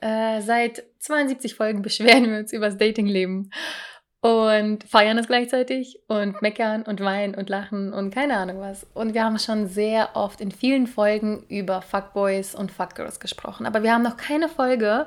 [0.00, 3.50] Äh, seit 72 Folgen beschweren wir uns über das Datingleben
[4.20, 8.86] und feiern es gleichzeitig und meckern und weinen und lachen und keine Ahnung was.
[8.94, 13.82] Und wir haben schon sehr oft in vielen Folgen über Fuckboys und Fuckgirls gesprochen, aber
[13.82, 15.06] wir haben noch keine Folge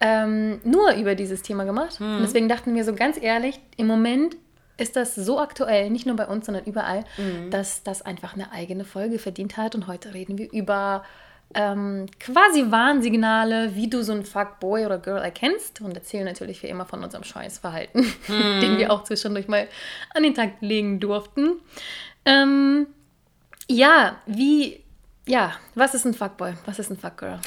[0.00, 2.00] ähm, nur über dieses Thema gemacht.
[2.00, 2.16] Mhm.
[2.16, 4.36] Und deswegen dachten wir so ganz ehrlich, im Moment
[4.76, 7.50] ist das so aktuell, nicht nur bei uns, sondern überall, Mhm.
[7.50, 9.76] dass das einfach eine eigene Folge verdient hat.
[9.76, 11.04] Und heute reden wir über
[11.54, 16.68] ähm, quasi Warnsignale, wie du so einen Fuckboy oder Girl erkennst und erzählen natürlich wie
[16.68, 19.68] immer von unserem Scheißverhalten, den wir auch zwischendurch mal
[20.14, 21.60] an den Tag legen durften.
[22.24, 22.86] Ähm,
[23.68, 24.82] ja, wie,
[25.26, 26.54] ja, was ist ein Fuckboy?
[26.66, 27.40] Was ist ein Fuckgirl?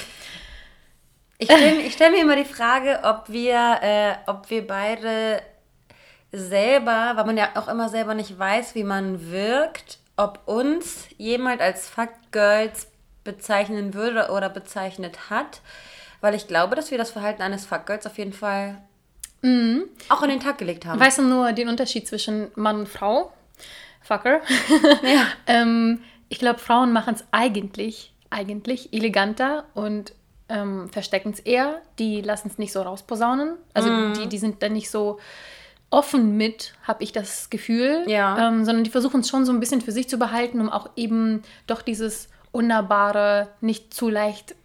[1.38, 5.42] Ich stelle stell mir immer die Frage, ob wir, äh, ob wir beide
[6.32, 11.62] selber, weil man ja auch immer selber nicht weiß, wie man wirkt, ob uns jemand
[11.62, 12.88] als Fuckgirls
[13.26, 15.60] bezeichnen würde oder bezeichnet hat.
[16.22, 18.78] Weil ich glaube, dass wir das Verhalten eines Fuckgirls auf jeden Fall
[20.10, 21.00] auch an den Tag gelegt haben.
[21.00, 23.32] Weißt du nur den Unterschied zwischen Mann und Frau?
[24.02, 24.42] Fucker.
[25.04, 25.28] Ja.
[25.48, 30.14] ähm, ich glaube, Frauen machen es eigentlich, eigentlich eleganter und
[30.50, 31.80] ähm, verstecken es eher.
[32.00, 33.56] Die lassen es nicht so rausposaunen.
[33.76, 34.14] Also Mhm.
[34.16, 35.20] die, die sind dann nicht so
[35.92, 38.04] offen mit, habe ich das Gefühl.
[38.08, 38.48] Ja.
[38.48, 40.90] Ähm, sondern die versuchen es schon so ein bisschen für sich zu behalten, um auch
[40.96, 44.56] eben doch dieses unnahbare, nicht zu leicht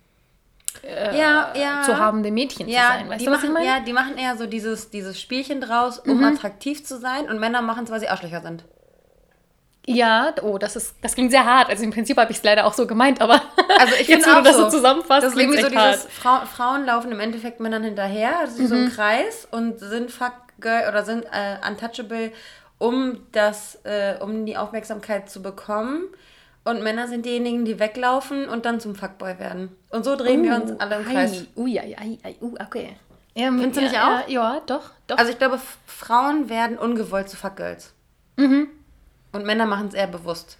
[0.83, 1.83] ja, ja.
[1.83, 3.09] zu habende Mädchen zu ja, sein.
[3.09, 3.67] Weißt die du, was machen, ich meine?
[3.67, 3.73] Mhm.
[3.73, 7.29] Ja, die machen eher so dieses, dieses Spielchen draus, um attraktiv zu sein.
[7.29, 8.65] Und Männer machen es, weil sie Arschlöcher sind.
[9.87, 11.69] Ja, oh, das ist, das klingt sehr hart.
[11.71, 13.43] Also im Prinzip habe ich es leider auch so gemeint, aber
[13.79, 14.65] Also ich jetzt, finde wo du das so.
[14.65, 18.65] so zusammenfasst, Das ist irgendwie so dieses, Frau, Frauen laufen im Endeffekt Männern hinterher, also
[18.67, 18.85] so Mhm.
[18.85, 22.31] im Kreis und sind Fuckgirl oder sind äh, untouchable,
[22.79, 26.05] um das, äh, um die Aufmerksamkeit zu bekommen.
[26.65, 29.75] Und Männer sind diejenigen, die weglaufen und dann zum Fuckboy werden.
[29.89, 31.47] Und so drehen wir uns alle im Kreis.
[31.57, 32.97] Uh, Ui, ai, ai, ai, uh, okay.
[33.35, 34.29] Ja, Findest du ja, nicht auch?
[34.29, 35.17] Ja, ja, doch, doch.
[35.17, 37.93] Also ich glaube, Frauen werden ungewollt zu Fuckgirls.
[38.37, 38.69] Mhm.
[39.33, 40.59] Und Männer machen es eher bewusst.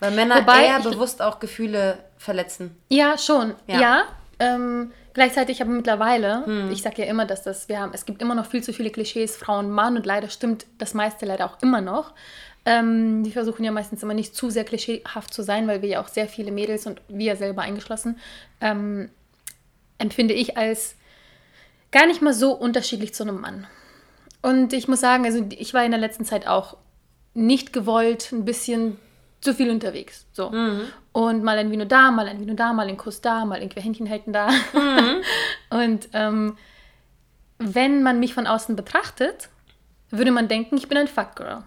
[0.00, 2.76] Weil Männer Wobei eher bewusst auch Gefühle verletzen.
[2.88, 3.54] ja, schon.
[3.66, 3.80] Ja.
[3.80, 4.02] Ja.
[4.38, 6.70] ähm, gleichzeitig aber mittlerweile, Hm.
[6.70, 8.90] ich sage ja immer, dass das, wir haben, es gibt immer noch viel zu viele
[8.90, 12.12] Klischees, Frauen, Mann und leider stimmt das meiste leider auch immer noch.
[12.66, 16.02] Ähm, die versuchen ja meistens immer nicht zu sehr klischeehaft zu sein, weil wir ja
[16.02, 18.18] auch sehr viele Mädels und wir selber eingeschlossen,
[18.60, 19.08] ähm,
[19.98, 20.96] empfinde ich als
[21.92, 23.66] gar nicht mal so unterschiedlich zu einem Mann.
[24.42, 26.76] Und ich muss sagen, also ich war in der letzten Zeit auch
[27.34, 28.98] nicht gewollt, ein bisschen
[29.40, 30.26] zu viel unterwegs.
[30.32, 30.50] So.
[31.12, 33.80] Und mal ein Vino da, mal ein Vino da, mal ein Kuss da, mal irgendwie
[33.80, 34.48] Händchen halten da.
[35.70, 36.56] Und ähm,
[37.58, 39.48] wenn man mich von außen betrachtet,
[40.10, 41.62] würde man denken, ich bin ein Fuckgirl.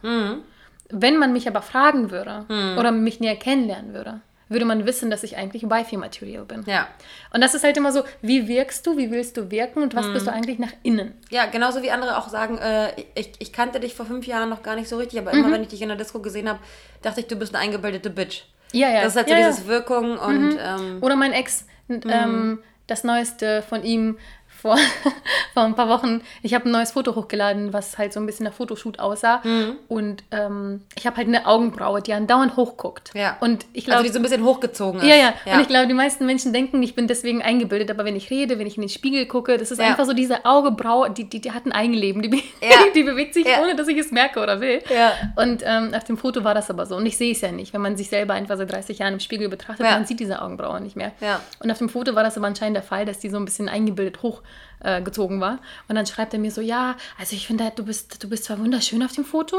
[0.90, 2.46] Wenn man mich aber fragen würde
[2.78, 6.64] oder mich näher kennenlernen würde, würde man wissen, dass ich eigentlich Wifi-Material bin.
[6.66, 6.88] Ja.
[7.32, 10.08] Und das ist halt immer so, wie wirkst du, wie willst du wirken und was
[10.12, 10.30] bist Mhm.
[10.32, 11.14] du eigentlich nach innen?
[11.30, 14.64] Ja, genauso wie andere auch sagen, äh, ich, ich kannte dich vor fünf Jahren noch
[14.64, 15.40] gar nicht so richtig, aber Mhm.
[15.40, 16.58] immer wenn ich dich in der Disco gesehen habe,
[17.04, 18.46] dachte ich, du bist eine eingebildete Bitch.
[18.72, 19.02] Ja, ja.
[19.04, 19.48] Das ist halt so ja, ja.
[19.50, 24.18] dieses Wirkung und ähm, Oder mein Ex, n- ähm, das Neueste von ihm
[24.60, 24.78] vor,
[25.54, 26.22] vor ein paar Wochen.
[26.44, 29.42] Ich habe ein neues Foto hochgeladen, was halt so ein bisschen nach Fotoshoot aussah.
[29.44, 29.76] Mhm.
[29.88, 33.12] Und ähm, ich habe halt eine Augenbraue, die andauernd hochguckt.
[33.14, 33.38] ja.
[33.40, 35.08] Und ich also glaube, die so ein bisschen hochgezogen ist.
[35.08, 37.90] ja, ja, Und ich glaube, die meisten Menschen denken, ich bin deswegen eingebildet.
[37.92, 39.86] Aber wenn ich rede, wenn ich in den Spiegel gucke, das ist Ja.
[39.88, 42.22] einfach so diese Augenbraue, die, die, die hat ein Eigenleben.
[42.22, 42.76] Die, be- Ja.
[42.96, 43.62] die bewegt sich, Ja.
[43.62, 44.82] ohne dass ich es merke oder will.
[44.94, 45.14] Ja.
[45.42, 46.96] Und ähm, auf dem Foto war das aber so.
[46.96, 47.74] Und ich sehe es ja nicht.
[47.74, 49.94] Wenn man sich selber einfach seit 30 Jahren im Spiegel betrachtet, Ja.
[49.94, 51.12] man sieht diese Augenbraue nicht mehr.
[51.22, 51.40] Ja.
[51.64, 53.70] Und auf dem Foto war das aber anscheinend der Fall, dass die so ein bisschen
[53.70, 54.49] eingebildet hochgezogen
[54.82, 55.60] äh, gezogen war.
[55.88, 58.60] Und dann schreibt er mir so, ja, also ich finde, du bist, du bist zwar
[58.60, 59.58] wunderschön auf dem Foto,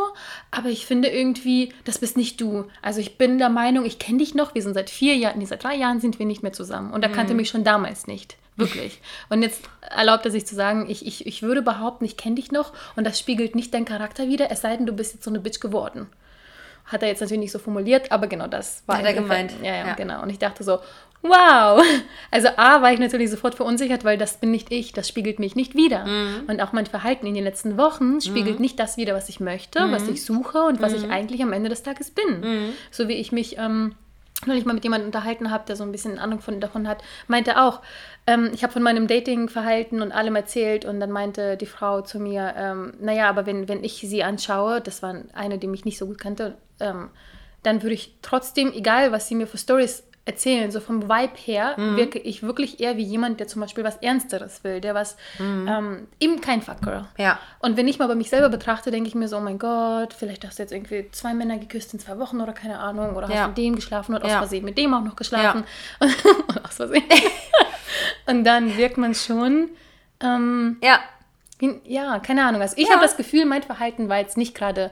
[0.51, 2.65] aber ich finde irgendwie, das bist nicht du.
[2.83, 5.45] Also ich bin der Meinung, ich kenne dich noch, wir sind seit vier Jahren, nee,
[5.45, 6.93] seit drei Jahren sind wir nicht mehr zusammen.
[6.93, 8.37] Und er kannte mich schon damals nicht.
[8.57, 9.01] Wirklich.
[9.29, 9.63] Und jetzt
[9.95, 13.05] erlaubt er sich zu sagen, ich, ich, ich würde behaupten, ich kenne dich noch und
[13.05, 15.61] das spiegelt nicht deinen Charakter wider, es sei denn, du bist jetzt so eine Bitch
[15.61, 16.09] geworden.
[16.85, 19.53] Hat er jetzt natürlich nicht so formuliert, aber genau das war Hat er gemeint.
[19.63, 19.95] Ja, ja, Ja.
[19.95, 20.23] genau.
[20.23, 20.81] Und ich dachte so,
[21.23, 21.83] wow.
[22.33, 25.57] Also A, war ich natürlich sofort verunsichert, weil das bin nicht ich, das spiegelt mich
[25.57, 26.07] nicht wider.
[26.07, 26.45] Mhm.
[26.47, 29.81] Und auch mein Verhalten in den letzten Wochen spiegelt nicht das wider, was ich möchte,
[29.91, 30.13] was Mhm.
[30.13, 32.73] ich suche und was ich eigentlich am Ende des Tages bin.
[32.93, 33.97] So wie ich mich ähm,
[34.47, 37.61] neulich mal mit jemandem unterhalten habe, der so ein bisschen Ahnung von, davon hat, meinte
[37.61, 37.81] auch,
[38.29, 42.21] ähm, ich habe von meinem Datingverhalten und allem erzählt und dann meinte die Frau zu
[42.21, 45.99] mir, ähm, naja, aber wenn, wenn ich sie anschaue, das war eine, die mich nicht
[45.99, 47.11] so gut kannte, ähm,
[47.65, 51.75] dann würde ich trotzdem, egal was sie mir für Stories erzählen, so vom Vibe her,
[51.77, 51.97] Mhm.
[51.97, 56.07] wirke ich wirklich eher wie jemand, der zum Beispiel was Ernsteres will, der was, ähm,
[56.21, 57.01] eben kein Fuckgirl.
[57.03, 57.07] Mhm.
[57.19, 57.39] Ja.
[57.59, 60.15] Und wenn ich mal bei mich selber betrachte, denke ich mir so, oh mein Gott,
[60.15, 63.29] vielleicht hast du jetzt irgendwie zwei Männer geküsst in zwei Wochen oder keine Ahnung, oder
[63.29, 63.49] hast Ja.
[63.49, 64.39] mit dem geschlafen und aus Ja.
[64.39, 65.65] Versehen mit dem auch noch geschlafen.
[65.99, 66.11] und
[66.65, 67.05] aus Versehen.
[68.27, 69.69] und dann wirkt man schon,
[70.23, 71.01] ähm, Ja.
[71.85, 72.61] ja, keine Ahnung.
[72.63, 72.95] Also ich Ja.
[72.95, 74.91] habe das Gefühl, mein Verhalten war jetzt nicht gerade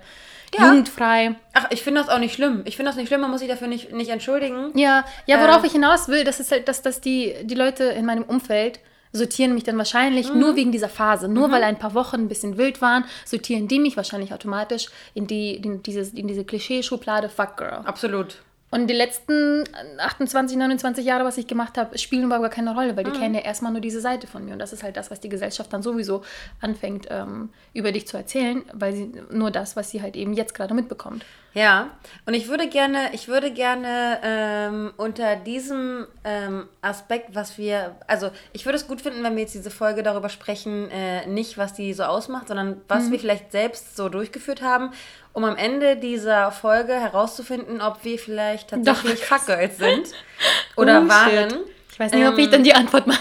[0.56, 0.67] Ja.
[0.69, 1.35] jugendfrei.
[1.55, 2.62] Ach, ich finde das auch nicht schlimm.
[2.65, 4.71] Ich finde das nicht schlimm, man muss sich dafür nicht, nicht entschuldigen.
[4.79, 5.67] Ja, ja, worauf Äh.
[5.67, 8.81] ich hinaus will, das ist halt, dass, dass die, die Leute in meinem Umfeld
[9.12, 10.39] sortieren mich dann wahrscheinlich Mhm.
[10.41, 11.29] nur wegen dieser Phase.
[11.29, 15.27] Nur weil ein paar Wochen ein bisschen wild waren, sortieren die mich wahrscheinlich automatisch in,
[15.27, 17.81] die, in, dieses, in diese Klischee-Schublade Fuck Girl.
[17.85, 18.37] Absolut.
[18.70, 19.65] Und die letzten
[19.99, 23.12] 28, 29 Jahre, was ich gemacht habe, spielen überhaupt gar keine Rolle, weil Mhm.
[23.12, 24.53] die kennen ja erstmal nur diese Seite von mir.
[24.53, 26.23] Und das ist halt das, was die Gesellschaft dann sowieso
[26.61, 30.55] anfängt, ähm, über dich zu erzählen, weil sie nur das, was sie halt eben jetzt
[30.55, 31.25] gerade mitbekommt.
[31.55, 31.91] Ja,
[32.27, 38.31] und ich würde gerne, ich würde gerne ähm, unter diesem ähm, Aspekt, was wir, also
[38.53, 41.73] ich würde es gut finden, wenn wir jetzt diese Folge darüber sprechen, äh, nicht was
[41.75, 44.91] die so ausmacht, sondern was wir vielleicht selbst so durchgeführt haben,
[45.33, 50.09] um am Ende dieser Folge herauszufinden, ob wir vielleicht tatsächlich Fuckgirls sind
[50.77, 51.51] oder Oh, waren.
[51.51, 51.59] shit.
[51.93, 53.19] Ich weiß nicht, ob Ähm, ich dann die Antwort mag.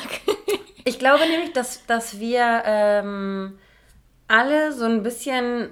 [0.84, 3.58] Ich glaube nämlich, dass, dass wir ähm,
[4.28, 5.70] alle so ein bisschen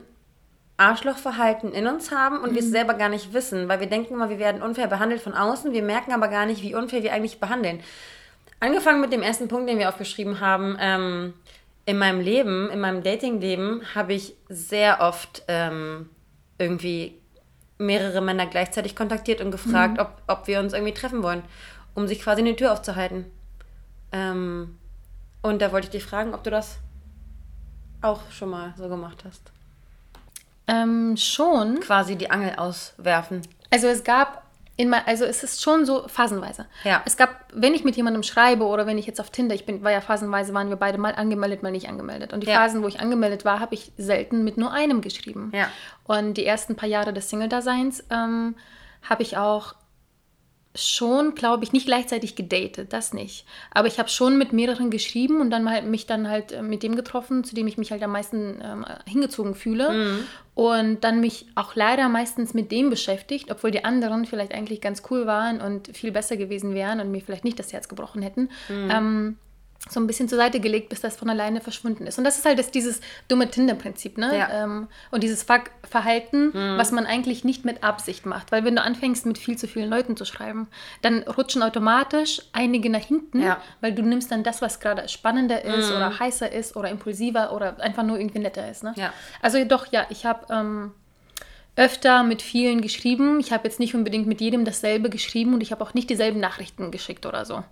[0.77, 4.29] Arschlochverhalten in uns haben und wir es selber gar nicht wissen, weil wir denken immer,
[4.29, 7.39] wir werden unfair behandelt von außen, wir merken aber gar nicht, wie unfair wir eigentlich
[7.39, 7.81] behandeln.
[8.59, 11.33] Angefangen mit dem ersten Punkt, den wir aufgeschrieben haben, ähm,
[11.85, 16.09] in meinem Leben, in meinem Datingleben, habe ich sehr oft ähm,
[16.57, 17.19] irgendwie
[17.77, 21.43] mehrere Männer gleichzeitig kontaktiert und gefragt, ob, ob wir uns irgendwie treffen wollen,
[21.93, 23.25] um sich quasi eine Tür aufzuhalten.
[24.11, 24.77] Ähm,
[25.41, 26.79] und da wollte ich dich fragen, ob du das
[28.01, 29.51] auch schon mal so gemacht hast.
[30.67, 31.79] Ähm, schon.
[31.79, 33.41] Quasi die Angel auswerfen.
[33.71, 34.43] Also es gab
[34.77, 36.65] in mein, also es ist schon so phasenweise.
[36.83, 37.01] Ja.
[37.05, 39.83] Es gab, wenn ich mit jemandem schreibe oder wenn ich jetzt auf Tinder, ich bin,
[39.83, 42.33] war ja phasenweise, waren wir beide mal angemeldet, mal nicht angemeldet.
[42.33, 42.55] Und die Ja.
[42.59, 45.51] Phasen, wo ich angemeldet war, habe ich selten mit nur einem geschrieben.
[45.53, 45.67] Ja.
[46.03, 48.55] Und die ersten paar Jahre des Single-Daseins ähm,
[49.01, 49.75] habe ich auch
[50.75, 53.45] schon, glaube ich, nicht gleichzeitig gedatet, das nicht.
[53.71, 56.83] Aber ich habe schon mit mehreren geschrieben und dann mal mich dann halt äh, mit
[56.83, 59.89] dem getroffen, zu dem ich mich halt am meisten ähm, hingezogen fühle.
[60.53, 65.03] Und dann mich auch leider meistens mit dem beschäftigt, obwohl die anderen vielleicht eigentlich ganz
[65.09, 68.49] cool waren und viel besser gewesen wären und mir vielleicht nicht das Herz gebrochen hätten.
[68.69, 69.37] Ähm,
[69.87, 72.17] so ein bisschen zur Seite gelegt, bis das von alleine verschwunden ist.
[72.17, 74.35] Und das ist halt das, dieses dumme Tinder-Prinzip, ne?
[74.35, 74.63] Ja.
[74.63, 78.51] Ähm, und dieses Fuck Verhalten, was man eigentlich nicht mit Absicht macht.
[78.51, 80.67] Weil wenn du anfängst, mit viel zu vielen Leuten zu schreiben,
[81.03, 83.57] dann rutschen automatisch einige nach hinten, Ja.
[83.81, 87.79] weil du nimmst dann das, was gerade spannender ist oder heißer ist oder impulsiver oder
[87.79, 88.83] einfach nur irgendwie netter ist.
[88.83, 88.93] Ne?
[88.97, 89.13] Ja.
[89.41, 90.91] Also doch, ja, ich habe ähm,
[91.75, 93.39] öfter mit vielen geschrieben.
[93.39, 96.39] Ich habe jetzt nicht unbedingt mit jedem dasselbe geschrieben und ich habe auch nicht dieselben
[96.39, 97.63] Nachrichten geschickt oder so.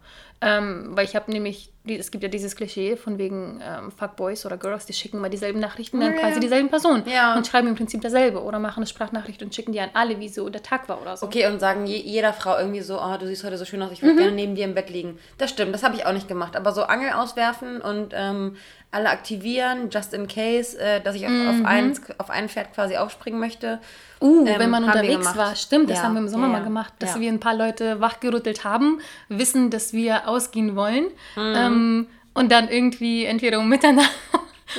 [0.45, 4.57] Ähm, weil ich habe nämlich, es gibt ja dieses Klischee von wegen ähm, Fuckboys oder
[4.57, 6.19] Girls, die schicken mal dieselben Nachrichten an Ja.
[6.19, 7.35] quasi dieselben Personen Ja.
[7.35, 10.29] und schreiben im Prinzip dasselbe oder machen eine Sprachnachricht und schicken die an alle, wie
[10.29, 11.25] so der Tag war oder so.
[11.25, 13.91] Okay, und sagen je, jeder Frau irgendwie so, oh, du siehst heute so schön aus,
[13.91, 15.17] ich würde gerne neben dir im Bett liegen.
[15.37, 16.55] Das stimmt, das habe ich auch nicht gemacht.
[16.55, 18.55] Aber so Angel auswerfen und ähm,
[18.91, 22.95] alle aktivieren, just in case, äh, dass ich auf, auf, ein, auf ein Pferd quasi
[22.95, 23.79] aufspringen möchte.
[24.21, 26.93] Uh, ähm, wenn man unterwegs war, stimmt, das Ja, haben wir im Sommer mal gemacht,
[27.00, 31.53] dass wir ein paar Leute wachgerüttelt haben, wissen, dass wir ausgehen wollen Mhm.
[31.55, 34.09] ähm, und dann irgendwie entweder um Mitternacht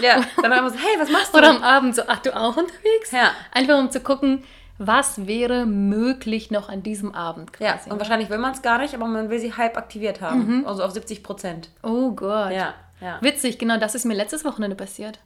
[0.02, 1.38] Ja, dann wir so, hey, was machst du?
[1.38, 3.10] oder am Abend so, ach du auch unterwegs?
[3.12, 3.30] Ja.
[3.52, 4.42] Einfach um zu gucken,
[4.78, 7.90] was wäre möglich noch an diesem Abend Ja, quasi.
[7.90, 10.64] und wahrscheinlich will man es gar nicht, aber man will sie halb aktiviert haben.
[10.66, 11.68] Also auf 70 Prozent.
[11.82, 12.50] oh Gott.
[12.52, 13.18] Ja, ja.
[13.20, 15.20] Witzig, genau das ist mir letztes Wochenende passiert.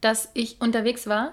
[0.00, 1.32] Dass ich unterwegs war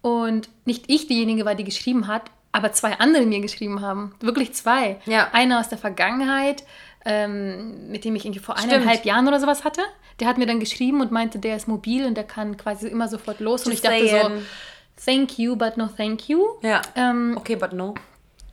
[0.00, 4.14] und nicht ich diejenige war, die geschrieben hat, aber zwei andere mir geschrieben haben.
[4.20, 5.00] Wirklich zwei.
[5.06, 5.28] Ja.
[5.32, 6.62] Einer aus der Vergangenheit,
[7.08, 8.74] ähm, mit dem ich irgendwie vor Stimmt.
[8.74, 9.80] eineinhalb Jahren oder sowas hatte.
[10.20, 13.08] Der hat mir dann geschrieben und meinte, der ist mobil und der kann quasi immer
[13.08, 13.64] sofort los.
[13.66, 14.38] und ich Just dachte saying.
[14.38, 16.44] so, thank you, but no thank you.
[16.62, 16.82] Ja.
[16.94, 17.94] Ähm, Okay, but no.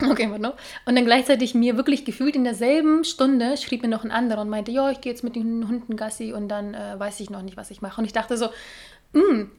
[0.03, 0.55] Okay, warte noch.
[0.85, 4.49] Und dann gleichzeitig mir wirklich gefühlt in derselben Stunde schrieb mir noch ein anderer und
[4.49, 7.41] meinte, ja, ich gehe jetzt mit den Hunden Gassi und dann äh, weiß ich noch
[7.41, 8.01] nicht, was ich mache.
[8.01, 8.49] Und ich dachte so, "Mm,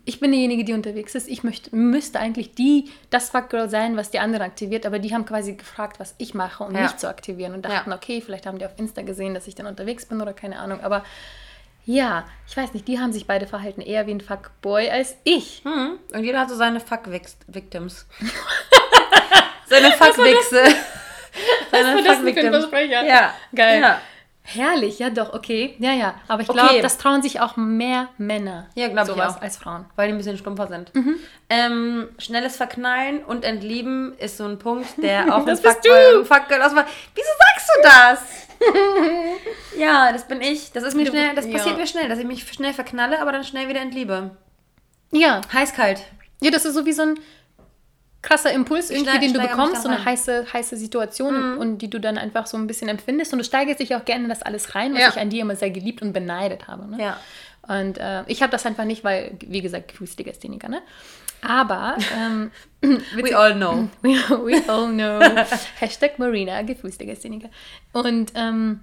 [0.05, 1.29] ich bin diejenige, die unterwegs ist.
[1.29, 4.85] Ich möchte, müsste eigentlich die, das Fuckgirl sein, was die andere aktiviert.
[4.85, 6.83] Aber die haben quasi gefragt, was ich mache, um Ja.
[6.83, 7.55] mich zu aktivieren.
[7.55, 7.97] Und dachten, Ja.
[7.97, 10.81] okay, vielleicht haben die auf Insta gesehen, dass ich dann unterwegs bin oder keine Ahnung.
[10.83, 11.05] Aber
[11.87, 15.63] ja, ich weiß nicht, die haben sich beide verhalten eher wie ein Fuckboy als ich.
[15.65, 15.99] Hm.
[16.13, 18.07] Und jeder hat so seine Fuck-Victims.
[19.67, 20.63] seine Fuck-Wichse.
[21.73, 23.05] ein Versprecher?
[23.07, 23.35] Ja.
[23.55, 23.81] Geil.
[23.81, 24.01] Ja.
[24.49, 25.75] Herrlich, ja doch, okay.
[25.81, 26.15] Ja, ja.
[26.29, 26.59] Aber ich Okay.
[26.59, 28.67] glaube, das trauen sich auch mehr Männer.
[28.75, 29.41] Ja, glaub ich auch.
[29.43, 29.85] als Frauen.
[29.97, 30.95] Weil die ein bisschen stumpfer sind.
[30.95, 31.17] Mhm.
[31.51, 36.25] Ähm, schnelles Verknallen und Entlieben ist so ein Punkt, der auch Das bist Fuckboy- du.
[36.25, 36.87] Fuckgirl ausmacht.
[37.15, 38.47] Wieso sagst du das?
[39.79, 40.73] ja, das bin ich.
[40.73, 41.53] Das ist mir schnell, das ja.
[41.53, 44.31] passiert mir schnell, dass ich mich schnell verknalle, aber dann schnell wieder entliebe.
[45.13, 45.41] Ja.
[45.53, 46.01] Heiß-kalt.
[46.41, 47.19] Ja, das ist so wie so ein
[48.27, 49.99] krasser Impuls irgendwie, steig- den du bekommst, so eine.
[50.01, 50.05] Mhm.
[50.05, 53.81] heiße, heiße Situation und die du dann einfach so ein bisschen empfindest und du steigerst
[53.81, 55.09] dich auch gerne in das alles rein, was Ja.
[55.11, 56.87] ich an dir immer sehr geliebt und beneidet habe.
[56.91, 57.03] Ne?
[57.03, 57.21] Ja.
[57.69, 60.83] Und äh, ich habe das einfach nicht, weil, wie gesagt, Gefühlslegastheniker, ne?
[61.43, 62.51] Aber, ähm,
[63.15, 63.89] We all know.
[64.03, 64.11] we,
[64.45, 65.21] we all know.
[65.81, 67.49] Hashtag Marina, Gefühlslegastheniker.
[67.93, 68.81] Und, ähm,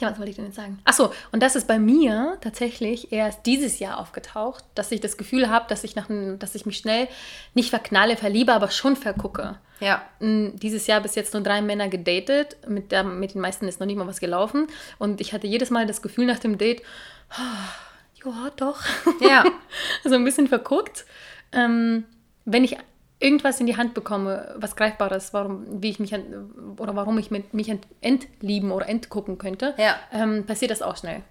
[0.00, 0.78] ja, was wollte ich denn jetzt sagen?
[0.84, 5.48] Achso, und das ist bei mir tatsächlich erst dieses Jahr aufgetaucht, dass ich das Gefühl
[5.48, 6.06] habe, dass ich nach
[6.38, 7.08] dass ich mich schnell
[7.54, 9.58] nicht verknalle, verliebe, aber schon vergucke.
[9.80, 10.02] Ja.
[10.20, 12.56] Dieses Jahr bis jetzt nur drei Männer gedatet.
[12.68, 14.68] Mit, der, mit den meisten ist noch nicht mal was gelaufen.
[14.98, 16.82] Und ich hatte jedes Mal das Gefühl nach dem Date,
[17.38, 18.82] oh, ja, doch.
[19.20, 19.44] Ja.
[20.04, 21.06] so ein bisschen verguckt.
[21.52, 22.04] Ähm,
[22.44, 22.76] wenn ich
[23.20, 27.30] irgendwas in die Hand bekomme, was Greifbares, warum, wie ich mich an, oder warum ich
[27.30, 29.94] mich ent, entlieben oder entgucken könnte, Ja.
[30.12, 31.22] ähm, passiert das auch schnell.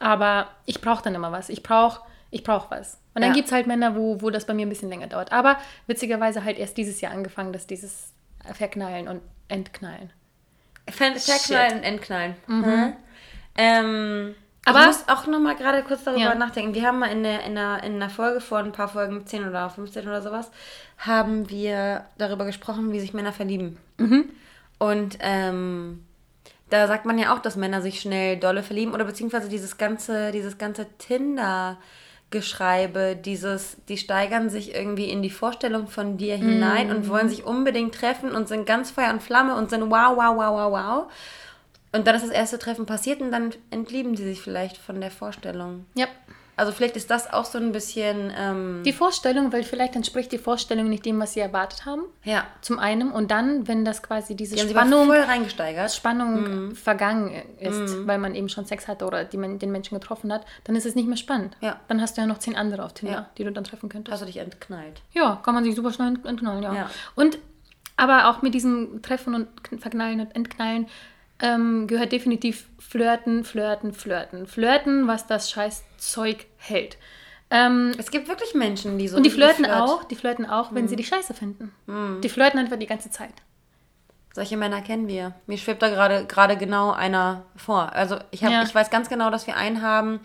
[0.00, 1.48] Aber ich brauche dann immer was.
[1.48, 2.98] Ich brauche ich brauch was.
[3.14, 3.34] Und dann Ja.
[3.34, 5.32] gibt es halt Männer, wo, wo das bei mir ein bisschen länger dauert.
[5.32, 8.12] Aber witzigerweise halt erst dieses Jahr angefangen, dass dieses
[8.52, 10.10] Verknallen und Entknallen.
[10.90, 12.36] Ver- Verknallen und entknallen.
[12.46, 12.92] Mhm.
[13.56, 14.34] Ähm,
[14.68, 16.34] Aber- ich muss auch noch mal gerade kurz darüber Ja.
[16.34, 16.74] nachdenken.
[16.74, 19.46] Wir haben mal in, der, in, einer, in einer Folge vor ein paar Folgen, 10
[19.48, 20.50] oder 15 oder sowas,
[20.98, 23.78] haben wir darüber gesprochen, wie sich Männer verlieben.
[24.78, 26.04] Und ähm,
[26.70, 30.30] da sagt man ja auch, dass Männer sich schnell dolle verlieben oder beziehungsweise dieses ganze,
[30.32, 37.08] dieses ganze Tinder-Geschreibe, dieses, die steigern sich irgendwie in die Vorstellung von dir hinein und
[37.08, 40.52] wollen sich unbedingt treffen und sind ganz Feuer und Flamme und sind wow, wow, wow,
[40.52, 41.06] wow, wow.
[41.92, 45.10] Und dann ist das erste Treffen passiert und dann entlieben sie sich vielleicht von der
[45.10, 45.86] Vorstellung.
[45.94, 46.06] Ja.
[46.54, 50.38] Also vielleicht ist das auch so ein bisschen, ähm, Die Vorstellung, weil vielleicht entspricht die
[50.38, 52.02] Vorstellung nicht dem, was sie erwartet haben.
[52.24, 53.12] ja, Zum einen.
[53.12, 55.92] Und dann, wenn das quasi diese die Spannung, voll reingesteigert.
[55.94, 57.30] Spannung vergangen
[57.60, 60.84] ist, weil man eben schon Sex hatte oder die, den Menschen getroffen hat, dann ist
[60.84, 61.56] es nicht mehr spannend.
[61.60, 61.78] Ja.
[61.86, 63.28] Dann hast du ja noch zehn andere auf Tinder, Ja.
[63.38, 64.12] die du dann treffen könntest.
[64.12, 65.00] Hast du dich entknallt.
[65.12, 66.74] Ja, kann man sich super schnell ent- entknallen, ja.
[66.74, 66.90] Ja.
[67.14, 67.38] Und
[67.96, 70.88] aber auch mit diesem Treffen und Kn- Verknallen und Entknallen
[71.40, 74.46] ähm, gehört definitiv Flirten, Flirten, Flirten.
[74.46, 76.96] Flirten, was das scheiß Zeug hält.
[77.50, 80.74] Ähm, Es gibt wirklich Menschen, die so und die flirten flirt- auch, die flirten auch,
[80.74, 81.72] wenn sie dich scheiße finden.
[82.22, 83.32] Die flirten einfach die ganze Zeit.
[84.34, 85.34] Solche Männer kennen wir.
[85.46, 87.92] Mir schwebt da gerade gerade genau einer vor.
[87.94, 88.62] Also ich, hab, Ja.
[88.62, 90.20] ich weiß ganz genau, dass wir einen haben,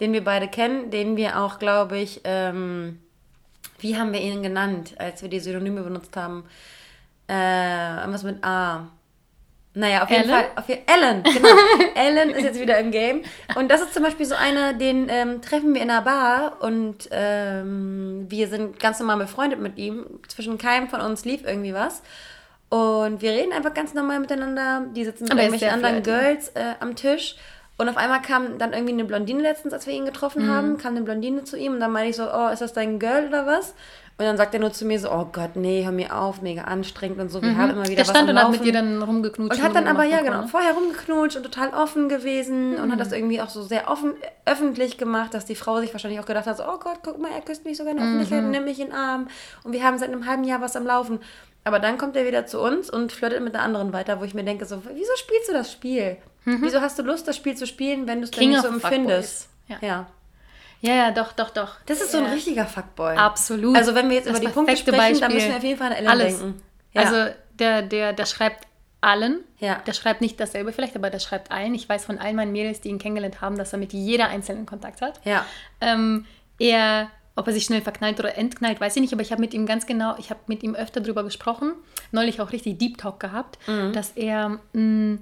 [0.00, 2.98] den wir beide kennen, den wir auch, glaube ich, ähm,
[3.78, 6.44] wie haben wir ihn genannt, als wir die Synonyme benutzt haben?
[7.28, 8.88] Äh, irgendwas mit A.
[9.74, 10.34] Naja, auf jeden Ellen?
[10.34, 10.50] Fall.
[10.56, 11.48] Auf je Ellen, genau.
[11.94, 13.22] Ellen ist jetzt wieder im Game.
[13.54, 17.08] Und das ist zum Beispiel so einer, den ähm, treffen wir in einer Bar und
[17.10, 20.04] ähm, wir sind ganz normal befreundet mit ihm.
[20.28, 22.02] Zwischen keinem von uns lief irgendwie was.
[22.68, 24.86] Und wir reden einfach ganz normal miteinander.
[24.94, 26.02] Die sitzen mit Aber irgendwelchen anderen.
[26.02, 27.36] Girls äh, am Tisch.
[27.82, 30.50] Und auf einmal kam dann irgendwie eine Blondine letztens, als wir ihn getroffen Mhm.
[30.50, 32.98] haben, kam eine Blondine zu ihm und dann meinte ich so, oh, ist das dein
[32.98, 33.74] Girl oder was?
[34.18, 36.62] Und dann sagt er nur zu mir so, oh Gott, nee, hör mir auf, mega
[36.62, 37.96] anstrengend und so, wir haben immer wieder Mhm.
[37.96, 39.58] Der was stand am und hat mit dir dann rumgeknutscht.
[39.58, 40.48] Und hat dann aber, ja genau, ne?
[40.48, 42.98] vorher rumgeknutscht und total offen gewesen und hat Mhm.
[42.98, 44.12] das irgendwie auch so sehr offen,
[44.44, 47.30] öffentlich gemacht, dass die Frau sich wahrscheinlich auch gedacht hat, so, oh Gott, guck mal,
[47.34, 48.12] er küsst mich sogar in der Mhm.
[48.12, 49.28] Öffentlichkeit und nimmt mich in den Arm
[49.64, 51.18] und wir haben seit einem halben Jahr was am Laufen.
[51.64, 54.34] Aber dann kommt er wieder zu uns und flirtet mit der anderen weiter, wo ich
[54.34, 56.16] mir denke, so, wieso spielst du das Spiel?
[56.44, 58.50] Wieso hast du Lust, das Spiel zu spielen, wenn du es dann Mhm.
[58.50, 59.48] Nicht so empfindest?
[59.68, 59.76] Ja.
[59.80, 60.06] Ja.
[60.80, 61.76] Ja, ja, doch, doch, doch.
[61.86, 62.30] Das ist so ein Ja.
[62.32, 63.16] richtiger Fuckboy.
[63.16, 63.76] Absolut.
[63.76, 65.34] Also wenn wir jetzt Das über die Punkte sprechen, dann Beispiel.
[65.34, 66.38] müssen wir auf jeden Fall an Ellen Alles.
[66.40, 66.62] denken.
[66.92, 67.02] Ja.
[67.02, 68.66] Also der, der, der schreibt
[69.00, 69.40] allen.
[69.60, 69.76] Ja.
[69.86, 71.74] Der schreibt nicht dasselbe vielleicht, aber der schreibt allen.
[71.76, 74.66] Ich weiß von all meinen Mädels, die ihn kennengelernt haben, dass er mit jeder einzelnen
[74.66, 75.20] Kontakt hat.
[75.24, 75.46] ja.
[75.80, 76.26] Ähm,
[76.58, 79.54] er, ob er sich schnell verknallt oder entknallt, weiß ich nicht, aber ich habe mit
[79.54, 81.72] ihm ganz genau, ich habe mit ihm öfter drüber gesprochen,
[82.12, 83.92] neulich auch richtig Deep Talk gehabt, Mhm.
[83.92, 85.18] dass er, mh,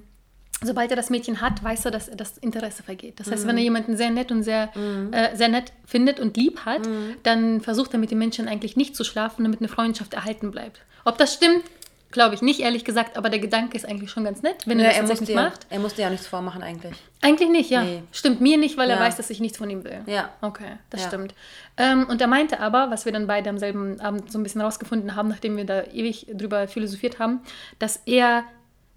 [0.63, 3.19] sobald er das Mädchen hat, weiß er, dass das Interesse vergeht.
[3.19, 3.59] Das heißt, wenn Mhm.
[3.59, 4.69] er jemanden sehr nett und sehr,
[5.11, 7.15] äh, sehr nett findet und lieb hat, Mhm.
[7.23, 10.81] dann versucht er mit dem Menschen eigentlich nicht zu schlafen, damit eine Freundschaft erhalten bleibt.
[11.05, 11.63] Ob das stimmt,
[12.11, 14.87] glaube ich nicht, ehrlich gesagt, aber der Gedanke ist eigentlich schon ganz nett, wenn Ja,
[14.87, 15.65] er das er, tatsächlich ja, macht.
[15.69, 16.93] er musste ja nichts vormachen eigentlich.
[17.21, 17.83] Eigentlich nicht, ja.
[17.83, 18.03] Nee.
[18.11, 19.01] Stimmt mir nicht, weil er Ja.
[19.01, 20.01] weiß, dass ich nichts von ihm will.
[20.07, 20.29] Ja.
[20.41, 21.33] Okay, das stimmt.
[21.77, 24.59] Ähm, und er meinte aber, was wir dann beide am selben Abend so ein bisschen
[24.59, 27.39] rausgefunden haben, nachdem wir da ewig drüber philosophiert haben,
[27.79, 28.43] dass er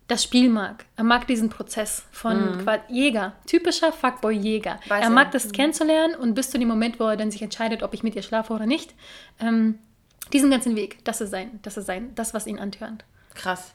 [0.07, 0.85] das Spiel mag.
[0.97, 4.75] Er mag diesen Prozess von Qua- Jäger, typischer Fuckboy-Jäger.
[4.75, 4.91] Mhm.
[4.91, 5.11] Er er.
[5.11, 8.03] mag das kennenzulernen und bis zu dem Moment, wo er dann sich entscheidet, ob ich
[8.03, 8.95] mit ihr schlafe oder nicht,
[9.41, 9.79] ähm,
[10.33, 13.05] diesen ganzen Weg, das ist sein, das ist sein, das, was ihn antörnt.
[13.35, 13.75] Krass.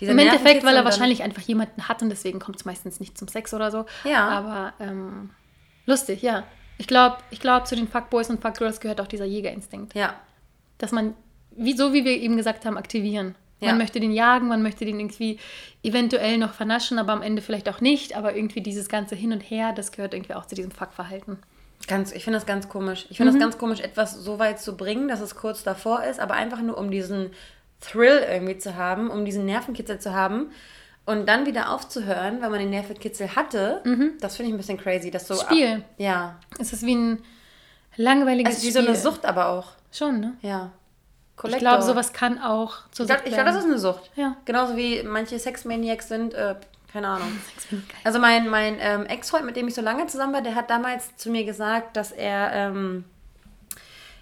[0.00, 3.16] Dieser Im Endeffekt, weil er wahrscheinlich einfach jemanden hat und deswegen kommt es meistens nicht
[3.16, 3.86] zum Sex oder so.
[4.02, 4.28] Ja.
[4.28, 5.30] Aber ähm,
[5.86, 6.42] lustig, ja.
[6.78, 9.94] Ich glaube, ich glaub, zu den Fuckboys und Fuckgirls gehört auch dieser Jägerinstinkt.
[9.94, 10.14] Ja.
[10.78, 11.14] Dass man,
[11.52, 13.36] wie, so wie wir eben gesagt haben, aktivieren.
[13.64, 13.70] Ja.
[13.70, 15.38] Man möchte den jagen, man möchte den irgendwie
[15.82, 18.16] eventuell noch vernaschen, aber am Ende vielleicht auch nicht.
[18.16, 21.38] Aber irgendwie dieses ganze Hin und Her, das gehört irgendwie auch zu diesem Fuckverhalten.
[21.86, 23.06] Ganz, ich finde das ganz komisch.
[23.10, 23.36] Ich finde Mhm.
[23.36, 26.60] das ganz komisch, etwas so weit zu bringen, dass es kurz davor ist, aber einfach
[26.62, 27.30] nur um diesen
[27.80, 30.46] Thrill irgendwie zu haben, um diesen Nervenkitzel zu haben
[31.04, 33.82] und dann wieder aufzuhören, weil man den Nervenkitzel hatte.
[34.20, 35.10] Das finde ich ein bisschen crazy.
[35.10, 35.38] Das so Mhm.
[35.40, 35.72] Spiel.
[35.74, 36.36] Ab, ja.
[36.58, 37.18] Es ist wie ein
[37.96, 38.82] langweiliges Es ist wie Spiel.
[38.84, 39.72] so eine Sucht aber auch.
[39.92, 40.32] Schon, ne?
[40.40, 40.70] Ja.
[41.42, 44.10] Ich glaube, sowas kann auch zur Ich glaube, Sucht glaub, das ist eine Sucht.
[44.16, 44.36] Ja.
[44.44, 46.54] Genauso wie manche Sexmaniacs sind, äh,
[46.92, 47.28] keine Ahnung.
[47.70, 47.78] Ich.
[48.04, 51.16] Also mein, mein ähm, Ex-Freund, mit dem ich so lange zusammen war, der hat damals
[51.16, 53.04] zu mir gesagt, dass er ähm,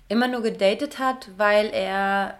[0.08, 2.38] immer nur gedatet hat, weil er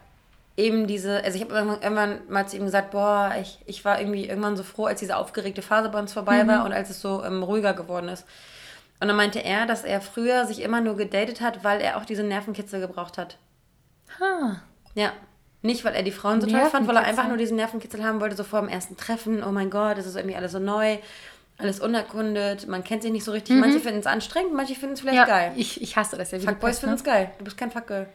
[0.57, 4.00] eben diese, also ich habe irgendwann, irgendwann mal zu ihm gesagt, boah, ich, ich war
[4.00, 7.00] irgendwie irgendwann so froh, als diese aufgeregte Phase bei uns vorbei war und als es
[7.00, 8.26] so ähm, ruhiger geworden ist.
[9.00, 12.05] Und dann meinte er, dass er früher sich immer nur gedatet hat, weil er auch
[12.05, 13.37] diese Nervenkitzel gebraucht hat.
[14.21, 14.61] Ha.
[14.95, 15.12] Ja.
[15.62, 18.21] Nicht, weil er die Frauen so toll fand, weil er einfach nur diesen Nervenkitzel haben
[18.21, 19.45] wollte, so vor dem ersten Treffen.
[19.45, 20.99] Oh mein Gott, das ist irgendwie alles so neu,
[21.57, 23.57] alles unerkundet, man kennt sich nicht so richtig.
[23.57, 25.52] Manche finden es anstrengend, manche finden es vielleicht Ja, geil.
[25.54, 26.40] Ich, ich hasse das ja.
[26.40, 27.31] Fuckboys finden es geil.
[27.38, 28.09] Du bist kein Fuckgirl.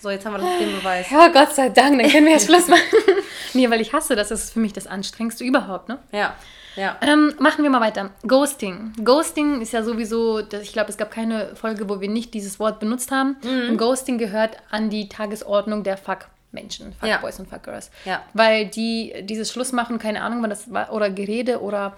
[0.00, 1.08] So, jetzt haben wir das den Beweis.
[1.10, 2.82] Ja, Gott sei Dank, dann können wir jetzt Schluss machen.
[3.54, 4.28] nee, weil ich hasse das.
[4.28, 5.98] Das ist für mich das Anstrengendste überhaupt, ne?
[6.10, 6.34] Ja,
[6.76, 6.96] ja.
[7.00, 8.10] Ähm, machen wir mal weiter.
[8.26, 8.92] Ghosting.
[9.04, 12.58] Ghosting ist ja sowieso, das- ich glaube, es gab keine Folge, wo wir nicht dieses
[12.60, 13.36] Wort benutzt haben.
[13.42, 13.70] Mhm.
[13.70, 17.14] Und Ghosting gehört an die Tagesordnung der Fuck-Menschen, Ja.
[17.14, 17.90] Fuckboys und Fuckgirls.
[18.04, 18.22] Ja.
[18.34, 21.96] Weil die dieses Schluss machen, keine Ahnung, wann das war, oder Gerede oder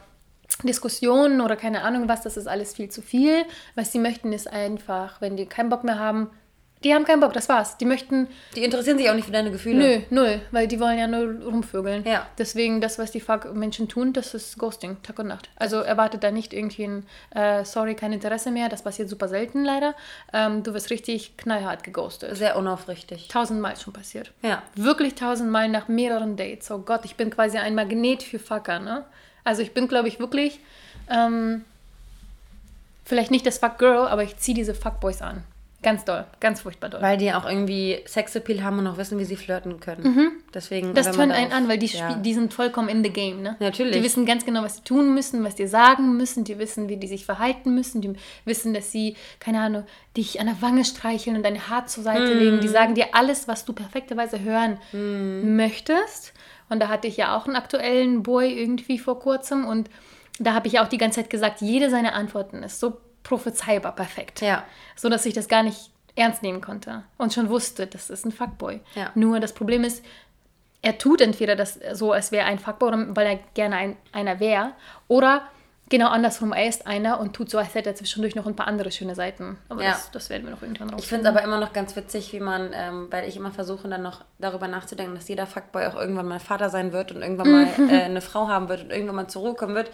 [0.63, 3.45] Diskussionen oder keine Ahnung was, das ist alles viel zu viel.
[3.75, 6.31] Was sie möchten, ist einfach, wenn die keinen Bock mehr haben,
[6.85, 7.79] die haben keinen Bock, das war's.
[7.79, 9.79] Die möchten Die interessieren sich auch nicht für deine Gefühle.
[9.79, 12.05] Nö, null, weil die wollen ja nur rumvögeln.
[12.05, 12.27] Ja.
[12.39, 15.49] Deswegen, das, was die Fuck-Menschen tun, das ist Ghosting, Tag und Nacht.
[15.57, 19.65] Also erwartet da nicht irgendwie ein, äh, sorry, kein Interesse mehr, das passiert super selten
[19.65, 19.95] leider.
[20.33, 22.37] Ähm, du wirst richtig knallhart geghostet.
[22.37, 23.29] Sehr unaufrichtig.
[23.29, 24.33] Tausendmal schon passiert.
[24.43, 24.63] Ja.
[24.75, 26.71] Wirklich tausendmal nach mehreren Dates.
[26.71, 29.05] Oh Gott, ich bin quasi ein Magnet für Fucker, ne?
[29.43, 30.61] Also ich bin, glaube ich, wirklich,
[31.11, 31.65] ähm,
[33.05, 35.45] vielleicht nicht das Fuck-Girl, aber ich ziehe diese Fuckboys an.
[35.85, 37.03] Ganz doll, ganz furchtbar doll.
[37.03, 40.33] Weil die auch irgendwie Sexappeal haben und auch wissen, wie sie flirten können.
[40.53, 40.89] Deswegen.
[40.89, 40.95] Mhm.
[40.95, 42.15] Das wenn man tönt einen an, weil die, ja.
[42.15, 43.57] die sind vollkommen in the game, ne?
[43.61, 43.95] Natürlich.
[43.95, 46.97] Die wissen ganz genau, was sie tun müssen, was die sagen müssen, die wissen, wie
[46.97, 49.85] die sich verhalten müssen, die wissen, dass sie, keine Ahnung,
[50.17, 52.39] dich an der Wange streicheln und dein Haar zur Seite Mhm.
[52.41, 52.61] legen.
[52.61, 54.79] Die sagen dir alles, was du perfekterweise hören
[55.43, 56.33] möchtest.
[56.69, 59.91] Und da hatte ich ja auch einen aktuellen Boy irgendwie vor kurzem und
[60.41, 63.93] da habe ich ja auch die ganze Zeit gesagt, jede seiner Antworten ist so prophezeibar
[63.97, 64.41] perfekt.
[64.41, 64.63] Ja.
[64.95, 68.31] So dass ich das gar nicht ernst nehmen konnte und schon wusste, das ist ein
[68.31, 68.81] Fuckboy.
[68.95, 69.11] Ja.
[69.17, 70.05] Nur das Problem ist,
[70.83, 74.73] er tut entweder das so, als wäre ein Fuckboy, weil er gerne ein, einer wäre,
[75.09, 75.43] oder
[75.89, 78.69] genau andersrum, er ist einer und tut so, als hätte er zwischendurch noch ein paar
[78.69, 79.59] andere schöne Seiten.
[79.69, 79.91] Aber Ja.
[79.93, 81.09] das, das werden wir noch irgendwann Ich rausfinden.
[81.25, 84.03] finde es aber immer noch ganz witzig, wie man, ähm, weil ich immer versuche, dann
[84.03, 87.67] noch darüber nachzudenken, dass jeder Fuckboy auch irgendwann mal Vater sein wird und irgendwann mal
[87.91, 89.91] äh, eine Frau haben wird und irgendwann mal zur Ruhe kommen wird.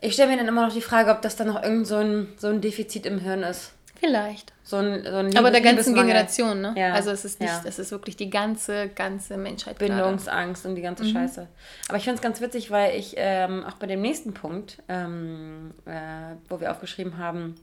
[0.00, 2.28] Ich stelle mir dann immer noch die Frage, ob das dann noch irgend so ein,
[2.36, 3.72] so ein Defizit im Hirn ist.
[3.98, 4.52] Vielleicht.
[4.62, 5.94] So ein, so ein Aber der Liebes- ganzen.
[5.94, 6.74] Generation, ne?
[6.76, 6.92] Ja.
[6.92, 7.62] Also es ist nicht, Ja.
[7.64, 9.78] es ist wirklich die ganze, ganze Menschheit.
[9.78, 9.94] gerade.
[9.94, 11.46] Bindungsangst und die ganze Scheiße.
[11.88, 15.72] Aber ich finde es ganz witzig, weil ich ähm, auch bei dem nächsten Punkt, ähm,
[15.86, 17.54] äh, wo wir aufgeschrieben haben,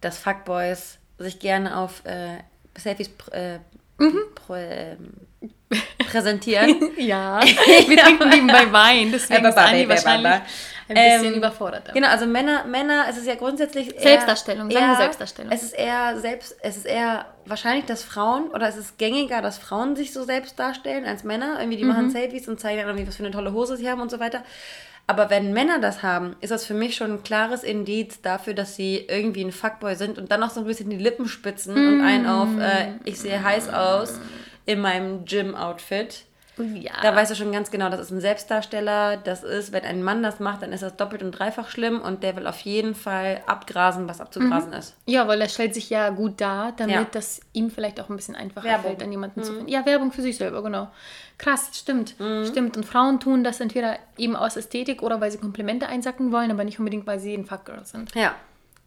[0.00, 2.38] dass Fuckboys sich gerne auf äh,
[2.78, 3.58] Selfies pr äh,
[4.34, 5.12] pr ähm,
[5.98, 6.74] präsentieren.
[6.98, 7.40] Ja,
[7.86, 10.42] wir trinken nebenbei Wein, deswegen ist Anni ba, ba, wahrscheinlich.
[10.96, 11.92] Ein bisschen Ähm, überfordert.
[11.92, 15.52] Genau, also Männer, Männer, es ist ja grundsätzlich eher, Selbstdarstellung, sagen wir eher, Selbstdarstellung.
[15.52, 19.58] Es ist eher selbst, es ist eher wahrscheinlich, dass Frauen oder es ist gängiger, dass
[19.58, 21.56] Frauen sich so selbst darstellen als Männer.
[21.58, 21.90] Irgendwie die Mhm.
[21.90, 24.20] machen Selfies und zeigen dann irgendwie, was für eine tolle Hose sie haben und so
[24.20, 24.42] weiter.
[25.08, 28.76] Aber wenn Männer das haben, ist das für mich schon ein klares Indiz dafür, dass
[28.76, 32.00] sie irgendwie ein Fuckboy sind und dann noch so ein bisschen die Lippen spitzen und
[32.00, 34.20] einen auf, äh, ich sehe heiß aus
[34.64, 36.24] in meinem Gym-Outfit.
[36.76, 36.92] Ja.
[37.02, 39.16] Da weißt du schon ganz genau, das ist ein Selbstdarsteller.
[39.18, 42.22] Das ist, wenn ein Mann das macht, dann ist das doppelt und dreifach schlimm und
[42.22, 44.96] der will auf jeden Fall abgrasen, was abzugrasen ist.
[45.06, 47.06] Ja, weil er stellt sich ja gut dar, damit Ja.
[47.10, 48.90] das ihm vielleicht auch ein bisschen einfacher Werbung.
[48.92, 49.68] fällt, an jemanden zu finden.
[49.68, 50.88] Ja, Werbung für sich selber, genau.
[51.38, 52.14] Krass, stimmt.
[52.46, 52.76] Stimmt.
[52.76, 56.64] Und Frauen tun das entweder eben aus Ästhetik oder weil sie Komplimente einsacken wollen, aber
[56.64, 58.14] nicht unbedingt, weil sie ein Fuckgirl sind.
[58.14, 58.34] Ja.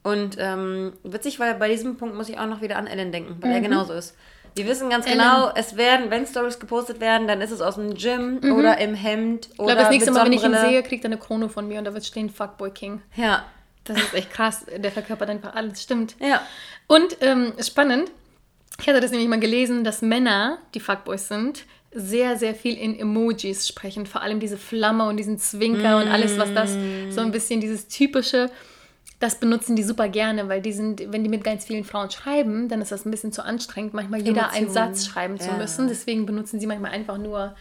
[0.03, 3.37] Und ähm, witzig, weil bei diesem Punkt muss ich auch noch wieder an Ellen denken,
[3.41, 4.15] weil er genauso ist.
[4.55, 5.17] Wir wissen ganz Ellen.
[5.17, 8.95] genau, es werden, wenn Stories gepostet werden, dann ist es aus dem Gym oder im
[8.95, 11.49] Hemd Ich oder glaube, das nächste Mal, wenn ich ihn sehe, kriegt er eine Krone
[11.49, 13.01] von mir und da wird stehen Fuckboy King.
[13.15, 13.43] Ja.
[13.83, 14.65] Das ist echt krass.
[14.77, 15.83] Der verkörpert einfach alles.
[15.83, 16.15] Stimmt.
[16.19, 16.41] Ja.
[16.87, 18.09] Und ähm, spannend,
[18.79, 22.97] ich hatte das nämlich mal gelesen, dass Männer, die Fuckboys sind, sehr, sehr viel in
[22.97, 24.05] Emojis sprechen.
[24.05, 26.01] Vor allem diese Flamme und diesen Zwinker mm.
[26.01, 26.75] und alles, was das
[27.09, 28.49] so ein bisschen dieses typische,
[29.19, 32.67] das benutzen die super gerne, weil die sind, wenn die mit ganz vielen Frauen schreiben,
[32.67, 35.57] dann ist das ein bisschen zu anstrengend, manchmal jeder einen Satz schreiben zu ja.
[35.57, 35.87] müssen.
[35.87, 37.55] Deswegen benutzen sie manchmal einfach nur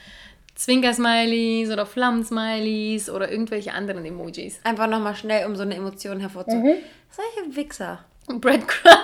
[0.57, 4.61] Zwinker-Smileys oder Flammen-Smileys oder irgendwelche anderen Emojis.
[4.65, 6.79] Einfach nochmal schnell, um so eine Emotion hervorzuheben.
[6.79, 6.83] Mhm.
[7.11, 8.05] Solche Wichser.
[8.27, 8.97] Breadcrumb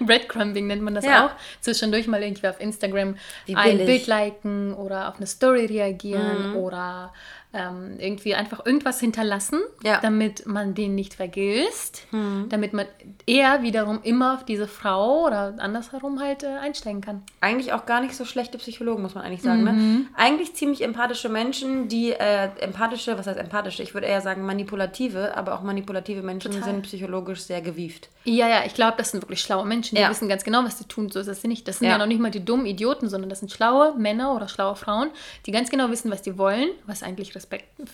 [0.00, 1.26] Breadcrumbing nennt man das ja.
[1.26, 1.30] auch.
[1.60, 3.16] Zwischendurch mal irgendwie auf Instagram
[3.54, 6.56] ein Bild liken oder auf eine Story reagieren mhm.
[6.56, 7.12] oder
[7.52, 10.00] ähm, irgendwie einfach irgendwas hinterlassen, ja.
[10.00, 12.46] damit man den nicht vergisst, mhm.
[12.48, 12.86] damit man
[13.26, 17.22] eher wiederum immer auf diese Frau oder andersherum halt äh, einsteigen kann.
[17.40, 19.64] Eigentlich auch gar nicht so schlechte Psychologen, muss man eigentlich sagen.
[19.64, 19.72] Ne?
[19.72, 19.78] Mhm.
[19.78, 20.06] Ne?
[20.16, 23.82] Eigentlich ziemlich empathische Menschen, die äh, empathische, was heißt empathische?
[23.82, 26.64] Ich würde eher sagen manipulative, aber auch manipulative Menschen Total.
[26.64, 28.10] sind psychologisch sehr gewieft.
[28.24, 30.10] Ja, ja, ich glaube, das sind wirklich schlaue Menschen, die ja.
[30.10, 31.10] wissen ganz genau, was sie tun.
[31.10, 31.66] So ist das nicht.
[31.68, 31.92] Das sind ja.
[31.92, 35.10] ja noch nicht mal die dummen Idioten, sondern das sind schlaue Männer oder schlaue Frauen,
[35.46, 37.45] die ganz genau wissen, was die wollen, was eigentlich Respekt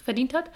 [0.05, 0.51] verdient hat.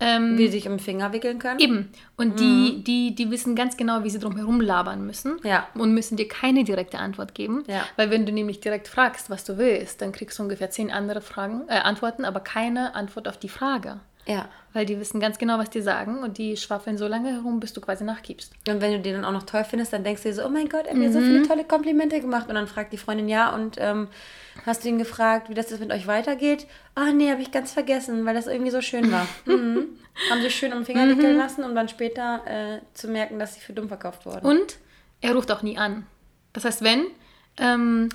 [0.00, 1.60] Ähm, wie sie sich den Finger wickeln können.
[1.60, 1.92] Eben.
[2.16, 2.84] Und die, mhm.
[2.84, 5.38] die, die wissen ganz genau, wie sie drum herum labern müssen.
[5.44, 5.68] Ja.
[5.74, 7.62] Und müssen dir keine direkte Antwort geben.
[7.68, 7.84] Ja.
[7.96, 11.20] Weil wenn du nämlich direkt fragst, was du willst, dann kriegst du ungefähr zehn andere
[11.20, 14.00] Fragen, äh, Antworten, aber keine Antwort auf die Frage.
[14.26, 14.48] Ja.
[14.72, 17.74] Weil die wissen ganz genau, was die sagen und die schwaffeln so lange herum, bis
[17.74, 18.54] du quasi nachgibst.
[18.68, 20.48] Und wenn du die dann auch noch toll findest, dann denkst du dir so, oh
[20.48, 21.00] mein Gott, er hat mhm.
[21.00, 21.24] mir so mhm.
[21.24, 22.48] viele tolle Komplimente gemacht.
[22.48, 24.08] Und dann fragt die Freundin, ja, und ähm,
[24.64, 26.66] hast du ihn gefragt, wie das jetzt mit euch weitergeht?
[26.94, 29.26] Ah, oh, nee, habe ich ganz vergessen, weil das irgendwie so schön war.
[29.44, 29.88] mhm.
[30.30, 31.38] Haben sie schön den Finger wickeln mhm.
[31.38, 34.46] lassen, um dann später äh, zu merken, dass sie für dumm verkauft wurden.
[34.46, 34.78] Und
[35.20, 36.06] er ruft auch nie an.
[36.54, 37.06] Das heißt, wenn,
[37.58, 38.08] ähm,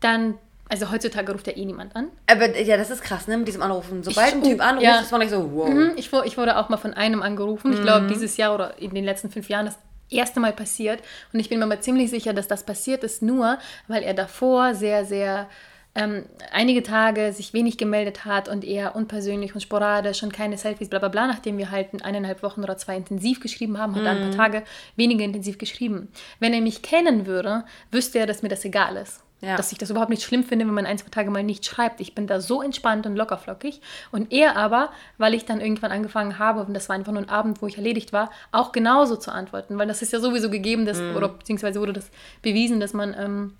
[0.00, 0.34] dann
[0.68, 2.08] also heutzutage ruft ja eh niemand an.
[2.26, 3.36] Aber ja, das ist krass, ne?
[3.36, 4.02] Mit diesem Anrufen.
[4.02, 5.00] Sobald ich, ein Typ anruft, ja.
[5.00, 5.68] ist man nicht so, wow.
[5.68, 7.70] Mhm, ich, ich wurde auch mal von einem angerufen.
[7.70, 7.74] Mhm.
[7.74, 11.00] Ich glaube, dieses Jahr oder in den letzten fünf Jahren das erste Mal passiert.
[11.32, 14.74] Und ich bin mir mal ziemlich sicher, dass das passiert ist, nur weil er davor
[14.74, 15.48] sehr, sehr
[15.94, 20.88] ähm, einige Tage sich wenig gemeldet hat und eher unpersönlich und sporadisch und keine Selfies,
[20.88, 24.12] bla bla bla, nachdem wir halt eineinhalb Wochen oder zwei intensiv geschrieben haben, hat er
[24.12, 24.36] ein paar mhm.
[24.36, 24.62] Tage
[24.96, 26.08] weniger intensiv geschrieben.
[26.40, 29.22] Wenn er mich kennen würde, wüsste er, dass mir das egal ist.
[29.42, 29.56] Ja.
[29.56, 32.00] Dass ich das überhaupt nicht schlimm finde, wenn man ein, zwei Tage mal nicht schreibt.
[32.00, 33.80] Ich bin da so entspannt und lockerflockig.
[34.12, 37.28] Und er aber, weil ich dann irgendwann angefangen habe, und das war einfach nur ein
[37.28, 39.78] Abend, wo ich erledigt war, auch genauso zu antworten.
[39.78, 41.16] Weil das ist ja sowieso gegeben, dass, mhm.
[41.16, 42.08] oder beziehungsweise wurde das
[42.40, 43.54] bewiesen, dass man ähm,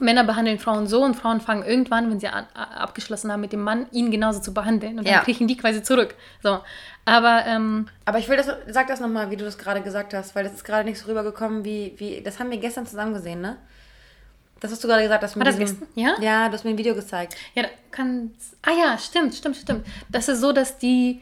[0.00, 3.62] Männer behandeln Frauen so und Frauen fangen irgendwann, wenn sie an, abgeschlossen haben mit dem
[3.62, 4.98] Mann, ihn genauso zu behandeln.
[4.98, 5.20] Und dann ja.
[5.20, 6.16] kriegen die quasi zurück.
[6.42, 6.58] So.
[7.04, 10.34] Aber, ähm, Aber ich will das, sag das nochmal, wie du das gerade gesagt hast,
[10.34, 13.40] weil das ist gerade nicht so rübergekommen, wie, wie, das haben wir gestern zusammen gesehen,
[13.40, 13.56] ne?
[14.62, 15.88] Das hast du gerade gesagt, dass War das gestern?
[15.96, 16.14] Ja?
[16.20, 17.34] Ja, du hast mir ein Video gezeigt.
[17.56, 18.30] Ja, kann.
[18.62, 19.84] Ah ja, stimmt, stimmt, stimmt.
[20.08, 21.20] Das ist so, dass die,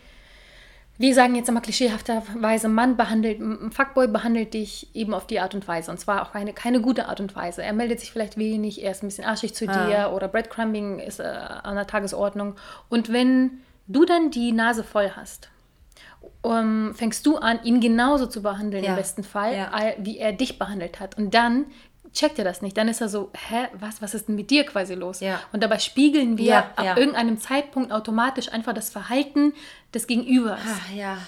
[0.98, 5.54] wir sagen jetzt immer klischeehafterweise, Mann behandelt, ein Fuckboy behandelt dich eben auf die Art
[5.54, 5.90] und Weise.
[5.90, 7.62] Und zwar auch eine, keine gute Art und Weise.
[7.62, 9.86] Er meldet sich vielleicht wenig, er ist ein bisschen arschig zu ah.
[9.86, 12.56] dir oder Breadcrumbing ist äh, an der Tagesordnung.
[12.90, 15.48] Und wenn du dann die Nase voll hast,
[16.42, 18.90] um, fängst du an, ihn genauso zu behandeln ja.
[18.90, 19.70] im besten Fall, ja.
[19.98, 21.16] wie er dich behandelt hat.
[21.16, 21.66] Und dann
[22.12, 22.76] checkt er das nicht.
[22.76, 25.20] Dann ist er so, hä, was, was ist denn mit dir quasi los?
[25.20, 25.40] Ja.
[25.52, 26.96] Und dabei spiegeln wir ja, ab ja.
[26.96, 29.52] irgendeinem Zeitpunkt automatisch einfach das Verhalten
[29.94, 30.60] des Gegenübers.
[30.64, 31.18] Ah, ja.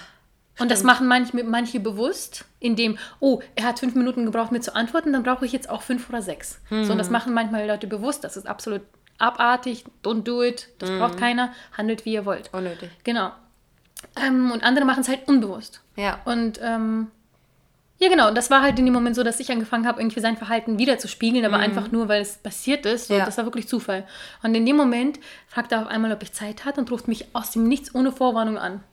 [0.59, 4.75] Und das machen manche, manche bewusst, indem, oh, er hat fünf Minuten gebraucht, mir zu
[4.75, 6.59] antworten, dann brauche ich jetzt auch fünf oder sechs.
[6.69, 6.85] Hm.
[6.85, 8.23] So, und das machen manchmal Leute bewusst.
[8.23, 8.81] Das ist absolut
[9.17, 9.85] abartig.
[10.03, 10.69] Don't do it.
[10.77, 10.99] Das hm.
[10.99, 11.53] braucht keiner.
[11.75, 12.53] Handelt, wie ihr wollt.
[12.53, 12.89] Unnötig.
[13.03, 13.31] Genau.
[14.15, 15.81] Ähm, und andere machen es halt unbewusst.
[15.95, 16.19] Ja.
[16.25, 17.09] Und ähm,
[18.03, 18.27] ja, genau.
[18.27, 20.77] Und das war halt in dem Moment so, dass ich angefangen habe, irgendwie sein Verhalten
[20.77, 21.63] wieder zu spiegeln, aber mhm.
[21.63, 23.07] einfach nur, weil es passiert ist.
[23.07, 23.25] So, ja.
[23.25, 24.05] Das war wirklich Zufall.
[24.43, 27.27] Und in dem Moment fragt er auf einmal, ob ich Zeit hat und ruft mich
[27.33, 28.83] aus dem Nichts ohne Vorwarnung an.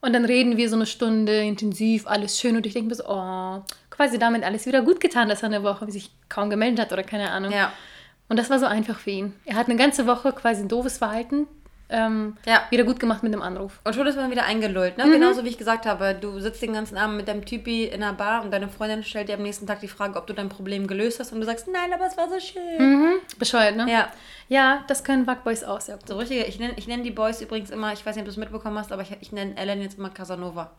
[0.00, 2.56] Und dann reden wir so eine Stunde intensiv, alles schön.
[2.56, 5.62] Und ich denke mir so, oh, quasi damit alles wieder gut getan, dass er eine
[5.62, 7.52] Woche sich kaum gemeldet hat oder keine Ahnung.
[7.52, 7.70] Ja.
[8.30, 9.34] Und das war so einfach für ihn.
[9.44, 11.46] Er hat eine ganze Woche quasi ein doofes Verhalten
[11.92, 12.62] ähm, ja.
[12.70, 13.80] wieder gut gemacht mit dem Anruf.
[13.84, 15.06] Und schon ist man wieder eingelullt, ne?
[15.06, 15.12] Mhm.
[15.12, 18.14] Genauso wie ich gesagt habe, du sitzt den ganzen Abend mit deinem Typi in einer
[18.14, 20.86] Bar und deine Freundin stellt dir am nächsten Tag die Frage, ob du dein Problem
[20.86, 22.78] gelöst hast und du sagst, nein, aber es war so schön.
[22.78, 23.12] Mhm.
[23.38, 23.86] Bescheuert, ne?
[23.90, 24.08] Ja.
[24.48, 26.08] Ja, das können auch sehr gut.
[26.08, 28.30] So richtige, ich nenne ich nenn die Boys übrigens immer, ich weiß nicht, ob du
[28.32, 30.72] es mitbekommen hast, aber ich, ich nenne Ellen jetzt immer Casanova.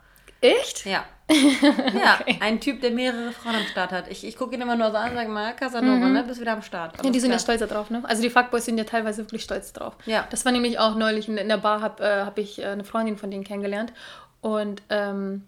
[0.44, 0.86] Echt?
[0.86, 1.06] Ja.
[1.32, 2.38] ja, okay.
[2.42, 4.12] ein Typ, der mehrere Frauen am Start hat.
[4.12, 6.14] Ich, ich gucke ihn immer nur so an und sage mal, Casanova, mhm.
[6.14, 6.24] ne?
[6.24, 6.98] Bist wieder am Start.
[6.98, 7.40] ja, die sind klar.
[7.40, 8.04] ja stolz darauf, ne?
[8.06, 9.96] Also die Fuckboys sind ja teilweise wirklich stolz drauf.
[10.06, 10.28] Ja.
[10.32, 12.84] Das war nämlich auch neulich in, in der Bar, habe äh, hab ich äh, eine
[12.84, 13.94] Freundin von denen kennengelernt.
[14.42, 15.44] Und ähm,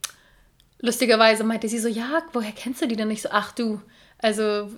[0.79, 3.29] lustigerweise meinte sie so, ja, woher kennst du die denn nicht so?
[3.33, 3.81] Ach du,
[4.19, 4.69] also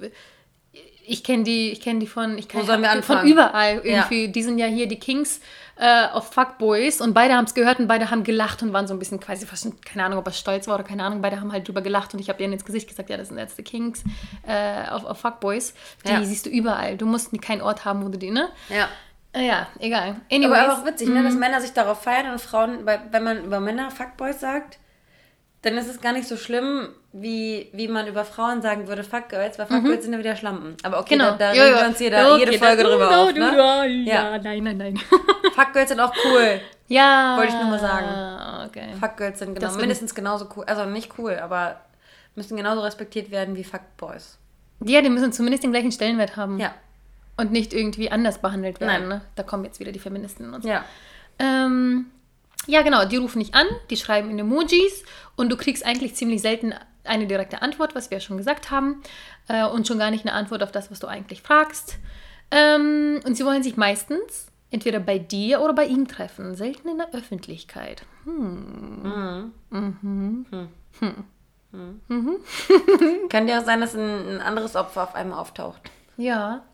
[1.05, 3.21] ich kenne die, ich kenne die von, ich kann Wo sollen wir anfangen?
[3.21, 4.25] von überall irgendwie.
[4.25, 4.31] Ja.
[4.31, 5.39] Die sind ja hier die Kings
[5.79, 8.93] äh, auf Fuckboys und beide haben es gehört und beide haben gelacht und waren so
[8.95, 11.51] ein bisschen quasi fast, keine Ahnung, ob er stolz war oder keine Ahnung, beide haben
[11.51, 13.63] halt drüber gelacht und ich habe denen ins Gesicht gesagt, ja, das sind jetzt die
[13.63, 14.03] Kings
[14.47, 15.73] äh, auf, auf Fuckboys.
[16.05, 16.23] Die Ja.
[16.23, 16.97] siehst du überall.
[16.97, 18.49] Du musst keinen Ort haben, wo du die, ne?
[18.69, 18.87] Ja.
[19.33, 20.09] Äh, ja, egal.
[20.09, 23.43] Aber, Anyways, aber auch witzig, ne, dass Männer sich darauf feiern und Frauen, wenn man
[23.43, 24.79] über Männer Fuckboys sagt,
[25.61, 26.89] dann ist es gar nicht so schlimm,
[27.21, 30.75] wie, wie man über Frauen sagen würde, Fuckgirls, weil Fuckgirls sind ja wieder Schlampen.
[30.83, 31.31] Aber okay, Genau.
[31.31, 33.87] da, da reden wir uns jeder, okay, jede Folge da- drüber auf, ne?
[34.05, 34.37] Ja, Ja.
[34.37, 34.97] nein, nein, nein.
[35.55, 36.59] Fuckgirls sind auch cool.
[36.87, 37.35] ja.
[37.37, 38.67] Wollte ich nur mal sagen.
[38.69, 38.87] Okay.
[38.99, 41.81] Fuckgirls sind genau, mindestens genauso cool, also nicht cool, aber
[42.35, 44.37] müssen genauso respektiert werden wie Fuckboys.
[44.83, 46.59] Ja, die müssen zumindest den gleichen Stellenwert haben.
[46.59, 46.73] Ja.
[47.35, 49.07] Und nicht irgendwie anders behandelt werden.
[49.07, 49.07] Nein.
[49.09, 49.21] Ne?
[49.35, 50.69] Da kommen jetzt wieder die Feministinnen und so.
[50.69, 50.83] Ja.
[51.39, 52.07] Ähm,
[52.65, 55.03] ja, genau, die rufen nicht an, die schreiben in Emojis
[55.35, 56.73] und du kriegst eigentlich ziemlich selten
[57.07, 59.01] eine direkte Antwort, was wir ja schon gesagt haben.
[59.47, 61.97] Äh, und schon gar nicht eine Antwort auf das, was du eigentlich fragst.
[62.51, 66.97] Ähm, und sie wollen sich meistens entweder bei dir oder bei ihm treffen, selten in
[66.97, 68.03] der Öffentlichkeit.
[68.23, 69.53] Hm.
[73.29, 75.81] Kann ja auch sein, dass ein, ein anderes Opfer auf einmal auftaucht.
[76.17, 76.65] Ja.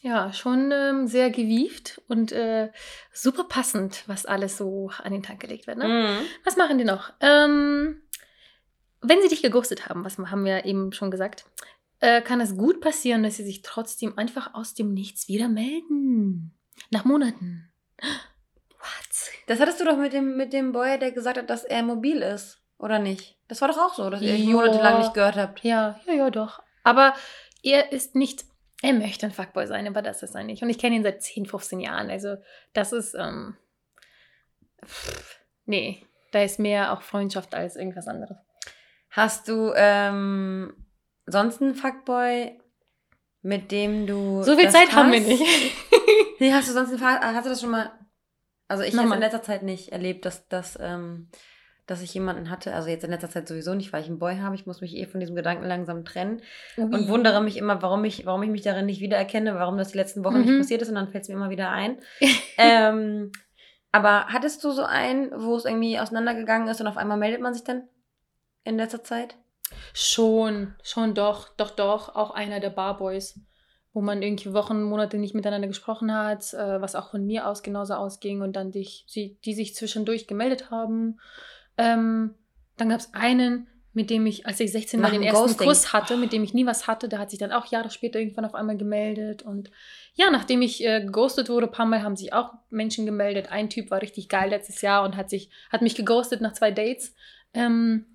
[0.00, 2.70] Ja, schon ähm, sehr gewieft und äh,
[3.12, 5.78] super passend, was alles so an den Tag gelegt wird.
[5.78, 5.88] Ne?
[5.88, 6.26] Mhm.
[6.44, 7.12] Was machen die noch?
[7.20, 8.00] Ähm,
[9.00, 11.44] wenn sie dich geghostet haben, was haben wir eben schon gesagt,
[12.00, 16.54] äh, kann es gut passieren, dass sie sich trotzdem einfach aus dem Nichts wieder melden.
[16.90, 17.70] Nach Monaten.
[18.00, 19.30] What?
[19.46, 22.22] Das hattest du doch mit dem, mit dem Boy, der gesagt hat, dass er mobil
[22.22, 23.36] ist, oder nicht?
[23.48, 24.50] Das war doch auch so, dass ihr Ja.
[24.50, 25.64] monatelang nicht gehört habt.
[25.64, 26.62] Ja, ja, ja, doch.
[26.84, 27.14] Aber
[27.62, 28.44] er ist nicht,
[28.82, 30.62] er möchte ein Fuckboy sein, aber das ist er nicht.
[30.62, 32.10] Und ich kenne ihn seit 10, 15 Jahren.
[32.10, 32.36] Also,
[32.74, 33.56] das ist, ähm,
[34.84, 38.36] pff, nee, da ist mehr auch Freundschaft als irgendwas anderes.
[39.10, 40.72] Hast du ähm,
[41.26, 42.58] sonst einen Fuckboy,
[43.42, 44.42] mit dem du.
[44.42, 45.26] So viel Zeit haben wir hast?
[45.28, 45.42] nicht.
[46.40, 47.90] Nee, hast du sonst einen Fuck, hast du das schon mal.
[48.68, 51.28] Also ich habe in letzter Zeit nicht erlebt, dass, dass, ähm,
[51.86, 52.74] dass ich jemanden hatte.
[52.74, 54.54] Also jetzt in letzter Zeit sowieso nicht, weil ich einen Boy habe.
[54.54, 56.42] Ich muss mich eh von diesem Gedanken langsam trennen.
[56.76, 59.98] und wundere mich immer, warum ich, warum ich mich darin nicht wiedererkenne, warum das die
[59.98, 60.58] letzten Wochen nicht Mhm.
[60.58, 61.98] passiert ist und dann fällt es mir immer wieder ein.
[62.58, 63.32] ähm,
[63.90, 67.54] aber hattest du so einen, wo es irgendwie auseinandergegangen ist und auf einmal meldet man
[67.54, 67.88] sich dann
[68.64, 69.36] in letzter Zeit?
[69.92, 72.14] Schon, schon doch, doch, doch.
[72.14, 73.40] Auch einer der Barboys,
[73.92, 77.62] wo man irgendwie Wochen, Monate nicht miteinander gesprochen hat, äh, was auch von mir aus
[77.62, 81.18] genauso ausging und dann dich, sie, die sich zwischendurch gemeldet haben.
[81.76, 82.34] Ähm,
[82.76, 85.66] dann gab es einen, mit dem ich, als ich 16 war, den ersten Ghosting.
[85.66, 87.08] Kuss hatte, mit dem ich nie was hatte.
[87.08, 89.42] Der hat sich dann auch Jahre später irgendwann auf einmal gemeldet.
[89.42, 89.70] Und
[90.14, 93.50] ja, nachdem ich äh, geghostet wurde, ein paar Mal haben sich auch Menschen gemeldet.
[93.50, 96.70] Ein Typ war richtig geil letztes Jahr und hat, sich, hat mich geghostet nach zwei
[96.70, 97.14] Dates.
[97.54, 98.06] Ähm,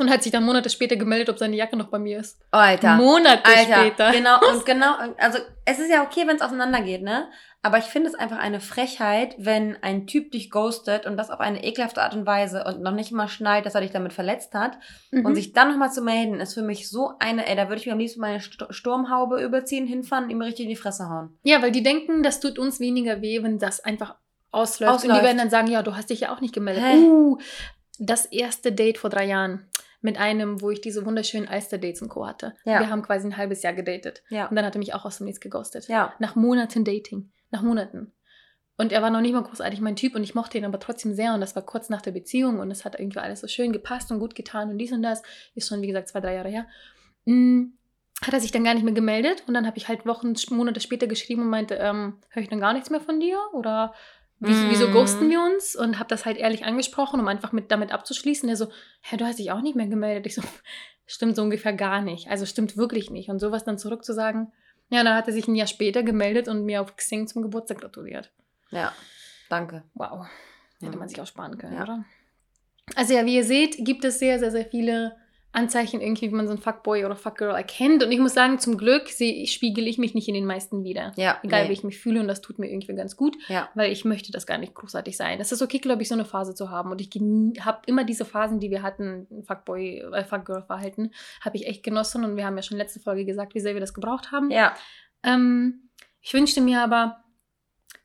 [0.00, 2.38] und hat sich dann Monate später gemeldet, ob seine Jacke noch bei mir ist.
[2.50, 2.96] Alter.
[2.96, 4.10] Monate Alter, später.
[4.12, 7.28] genau, und genau, also es ist ja okay, wenn es auseinandergeht, ne?
[7.60, 11.40] Aber ich finde es einfach eine Frechheit, wenn ein Typ dich ghostet und das auf
[11.40, 14.54] eine ekelhafte Art und Weise und noch nicht mal schnallt, dass er dich damit verletzt
[14.54, 14.78] hat
[15.10, 15.26] Mhm.
[15.26, 17.86] und sich dann nochmal zu melden, ist für mich so eine, ey, da würde ich
[17.86, 21.36] mir am liebsten meine St Sturmhaube überziehen, hinfahren und ihm richtig in die Fresse hauen.
[21.42, 24.14] Ja, weil die denken, das tut uns weniger weh, wenn das einfach
[24.52, 24.90] ausläuft.
[24.92, 25.20] Und Ausläuft.
[25.20, 26.84] die werden dann sagen, ja, du hast dich ja auch nicht gemeldet.
[26.84, 26.96] Hä?
[26.96, 27.38] Uh,
[27.98, 29.66] das erste Date vor drei Jahren
[30.00, 32.26] mit einem, wo ich diese wunderschönen Alster-Dates und Co.
[32.26, 32.54] hatte.
[32.64, 32.80] Ja.
[32.80, 34.22] Wir haben quasi ein halbes Jahr gedatet.
[34.28, 34.46] Ja.
[34.46, 35.88] Und dann hat er mich auch aus dem Nichts geghostet.
[35.88, 36.14] Ja.
[36.18, 37.30] Nach Monaten Dating.
[37.50, 38.12] Nach Monaten.
[38.76, 41.12] Und er war noch nicht mal großartig mein Typ und ich mochte ihn aber trotzdem
[41.12, 43.72] sehr und das war kurz nach der Beziehung und es hat irgendwie alles so schön
[43.72, 45.22] gepasst und gut getan und dies und das.
[45.56, 46.66] Ist schon, wie gesagt, zwei, drei Jahre her.
[47.24, 47.72] Mm,
[48.22, 50.78] Hat er sich dann gar nicht mehr gemeldet und dann habe ich halt Wochen, Monate
[50.78, 53.94] später geschrieben und meinte, ähm, höre ich dann gar nichts mehr von dir oder
[54.40, 54.70] wieso, Mm.
[54.70, 55.74] wieso ghosten wir uns?
[55.76, 58.48] Und habe das halt ehrlich angesprochen, um einfach mit, damit abzuschließen.
[58.48, 58.68] Er so,
[59.02, 60.26] hä, du hast dich auch nicht mehr gemeldet.
[60.26, 60.42] Ich so,
[61.06, 62.28] stimmt so ungefähr gar nicht.
[62.28, 63.28] Also stimmt wirklich nicht.
[63.30, 64.52] Und sowas dann zurückzusagen,
[64.90, 67.80] ja, dann hat er sich ein Jahr später gemeldet und mir auf Xing zum Geburtstag
[67.80, 68.32] gratuliert.
[68.70, 68.92] Ja.
[69.48, 69.82] Danke.
[69.94, 70.26] Wow.
[70.80, 70.98] Hätte Ja.
[70.98, 71.82] man sich auch sparen können, Ja.
[71.82, 72.04] oder?
[72.94, 75.16] Also ja, wie ihr seht, gibt es sehr, sehr, sehr viele
[75.52, 78.02] Anzeichen irgendwie, wie man so einen Fuckboy oder Fuckgirl erkennt.
[78.04, 81.12] Und ich muss sagen, zum Glück spiegel ich mich nicht in den meisten wieder.
[81.16, 81.38] Ja.
[81.42, 81.68] Egal, nee.
[81.70, 83.68] wie ich mich fühle und das tut mir irgendwie ganz gut, Ja.
[83.74, 85.40] weil ich möchte das gar nicht großartig sein.
[85.40, 86.90] Es ist okay, glaube ich, so eine Phase zu haben.
[86.90, 87.08] Und ich
[87.64, 92.24] habe immer diese Phasen, die wir hatten, Fuckboy, äh, Fuckgirl-Verhalten, habe ich echt genossen.
[92.24, 94.50] Und wir haben ja schon letzte Folge gesagt, wie sehr wir das gebraucht haben.
[94.50, 94.74] Ja.
[95.22, 95.88] Ähm,
[96.20, 97.24] ich wünschte mir aber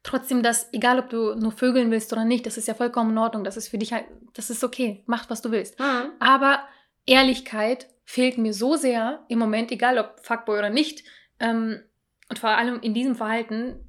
[0.02, 3.18] trotzdem, dass, egal ob du nur vögeln willst oder nicht, das ist ja vollkommen in
[3.18, 3.44] Ordnung.
[3.44, 5.04] Das ist für dich halt, das ist okay.
[5.08, 5.80] Mach, was du willst.
[5.80, 6.12] Mhm.
[6.20, 6.60] Aber
[7.06, 11.04] Ehrlichkeit fehlt mir so sehr im Moment, egal ob Fuckboy oder nicht.
[11.40, 11.82] Ähm,
[12.30, 13.88] und vor allem in diesem Verhalten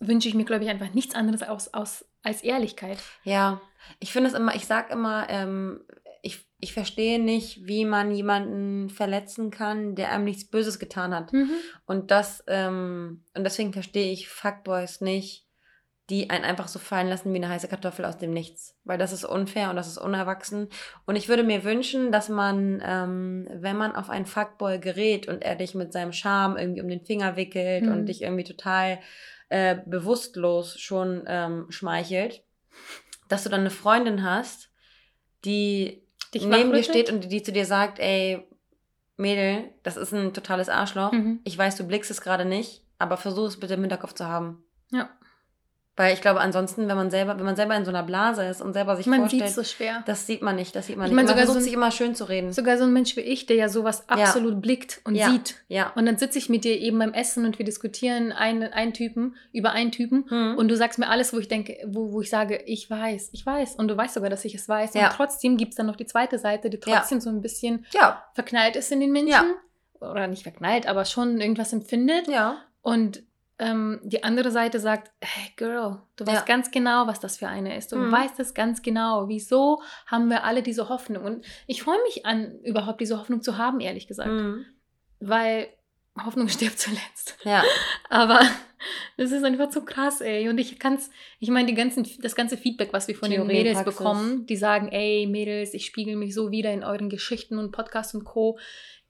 [0.00, 2.98] wünsche ich mir, glaube ich, einfach nichts anderes aus, aus, als Ehrlichkeit.
[3.24, 3.60] Ja,
[4.00, 5.80] ich finde es immer, ich sag immer, ähm,
[6.22, 11.32] ich, ich verstehe nicht, wie man jemanden verletzen kann, der einem nichts Böses getan hat.
[11.86, 15.47] Und das, ähm, und deswegen verstehe ich Fuckboys nicht,
[16.10, 18.74] die einen einfach so fallen lassen wie eine heiße Kartoffel aus dem Nichts.
[18.84, 20.68] Weil das ist unfair und das ist unerwachsen.
[21.04, 25.42] Und ich würde mir wünschen, dass man, ähm, wenn man auf einen Fuckboy gerät und
[25.42, 27.92] er dich mit seinem Charme irgendwie um den Finger wickelt Mhm.
[27.92, 29.00] und dich irgendwie total
[29.50, 32.42] äh, bewusstlos schon ähm, schmeichelt,
[33.28, 34.70] dass du dann eine Freundin hast,
[35.44, 36.02] die
[36.34, 38.46] Dich neben dir steht und die zu dir sagt, ey,
[39.16, 41.12] Mädel, das ist ein totales Arschloch.
[41.12, 41.40] Mhm.
[41.44, 44.62] Ich weiß, du blickst es gerade nicht, aber versuch es bitte im Hinterkopf zu haben.
[44.90, 45.08] Ja.
[45.98, 48.62] Weil ich glaube, ansonsten, wenn man selber, wenn man selber in so einer Blase ist
[48.62, 50.04] und selber sich Man vorstellt, sieht so schwer.
[50.06, 51.16] das sieht man nicht, das sieht man Ich nicht.
[51.16, 52.52] meine, man sogar versucht so ein- sich immer schön zu reden.
[52.52, 54.14] Sogar so ein Mensch wie ich, der ja sowas Ja.
[54.16, 55.28] absolut blickt und Ja.
[55.30, 55.56] sieht.
[55.66, 55.92] ja.
[55.96, 59.34] Und dann sitze ich mit dir eben beim Essen und wir diskutieren einen, einen Typen
[59.52, 60.24] über einen Typen.
[60.28, 60.54] Hm.
[60.56, 63.44] Und du sagst mir alles, wo ich denke, wo, wo ich sage, ich weiß, ich
[63.44, 63.74] weiß.
[63.74, 64.94] Und du weißt sogar, dass ich es weiß.
[64.94, 65.08] Ja.
[65.08, 68.22] Und trotzdem gibt es dann noch die zweite Seite, die trotzdem so ein bisschen ja,
[68.34, 69.30] verknallt ist in den Menschen.
[69.32, 69.44] Ja.
[70.00, 72.28] Oder nicht verknallt, aber schon irgendwas empfindet.
[72.28, 73.24] ja, Und
[73.58, 76.54] ähm, die andere Seite sagt, hey Girl, du weißt Ja.
[76.54, 77.90] ganz genau, was das für eine ist.
[77.92, 78.12] Du Mhm.
[78.12, 79.28] weißt es ganz genau.
[79.28, 81.24] Wieso haben wir alle diese Hoffnung?
[81.24, 84.28] Und ich freue mich an, überhaupt diese Hoffnung zu haben, ehrlich gesagt.
[84.30, 84.64] Hm.
[85.20, 85.68] Weil
[86.24, 87.36] Hoffnung stirbt zuletzt.
[87.44, 87.62] ja,
[88.10, 88.40] Aber
[89.16, 90.48] das ist einfach so krass, ey.
[90.48, 93.56] Und ich kann's, ich meine, die ganzen, das ganze Feedback, was wir von Theorie den
[93.56, 93.96] Mädels Praxis.
[93.98, 98.14] bekommen, die sagen, ey, Mädels, ich spiegel mich so wieder in euren Geschichten und Podcasts
[98.14, 98.58] und Co.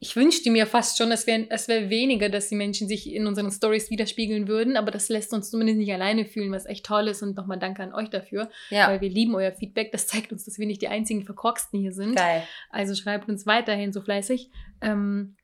[0.00, 3.26] Ich wünschte mir fast schon, es wäre es wär weniger, dass die Menschen sich in
[3.26, 7.08] unseren Stories widerspiegeln würden, aber das lässt uns zumindest nicht alleine fühlen, was echt toll
[7.08, 7.22] ist.
[7.22, 8.88] Und nochmal danke an euch dafür, ja.
[8.88, 9.90] weil wir lieben euer Feedback.
[9.90, 12.14] Das zeigt uns, dass wir nicht die einzigen Verkorksten hier sind.
[12.14, 12.44] Geil.
[12.70, 14.50] Also schreibt uns weiterhin so fleißig.
[14.80, 15.36] Ähm,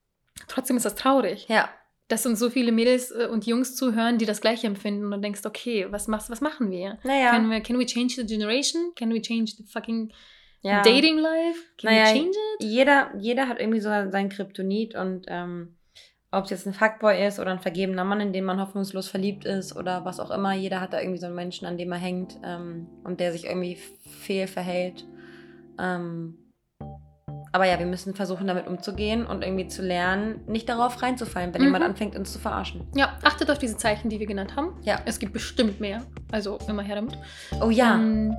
[0.46, 1.68] trotzdem ist das traurig Ja,
[2.08, 5.40] dass uns so viele Mädels äh, und Jungs zuhören, die das Gleiche empfinden und denkst,
[5.44, 6.98] okay, was, machst, was machen wir?
[7.02, 7.30] naja.
[7.30, 7.60] Can, we?
[7.60, 8.92] can we change the generation?
[8.94, 10.12] Can we change the fucking
[10.64, 10.82] ja.
[10.82, 11.60] dating life?
[11.78, 12.64] Can Naja, we change it?
[12.66, 15.76] Jeder, jeder hat irgendwie so sein Kryptonit und ähm,
[16.30, 19.44] ob es jetzt ein Fuckboy ist oder ein vergebener Mann, in den man hoffnungslos verliebt
[19.44, 21.98] ist oder was auch immer, jeder hat da irgendwie so einen Menschen, an dem er
[21.98, 25.06] hängt ähm, und der sich irgendwie fehl verhält.
[25.78, 26.38] Ähm,
[27.52, 31.60] aber ja, wir müssen versuchen, damit umzugehen und irgendwie zu lernen, nicht darauf reinzufallen, wenn
[31.62, 31.66] Mhm.
[31.68, 32.82] jemand anfängt, uns zu verarschen.
[32.94, 34.70] Ja, achtet auf diese Zeichen, die wir genannt haben.
[34.82, 35.00] Ja.
[35.04, 36.02] Es gibt bestimmt mehr.
[36.32, 37.16] Also immer her damit.
[37.60, 37.94] Oh ja.
[37.94, 38.34] Ähm,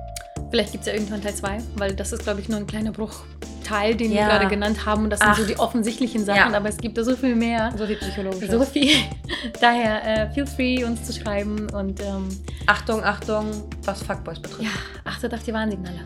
[0.50, 2.92] vielleicht gibt es ja irgendwann Teil 2, weil das ist, glaube ich, nur ein kleiner
[2.92, 4.18] Bruchteil, den Ja.
[4.18, 5.04] wir gerade genannt haben.
[5.04, 5.38] Und das sind Ach.
[5.38, 6.56] so die offensichtlichen Sachen, Ja.
[6.56, 7.72] aber es gibt da so viel mehr.
[7.76, 8.50] so viel psychologisches.
[8.50, 8.90] So viel.
[9.62, 12.28] Daher, äh, feel free, uns zu schreiben und ähm,
[12.66, 13.46] Achtung, Achtung,
[13.84, 14.62] was Fuckboys betrifft.
[14.62, 14.68] ja,
[15.04, 16.00] achtet auf die Warnsignale.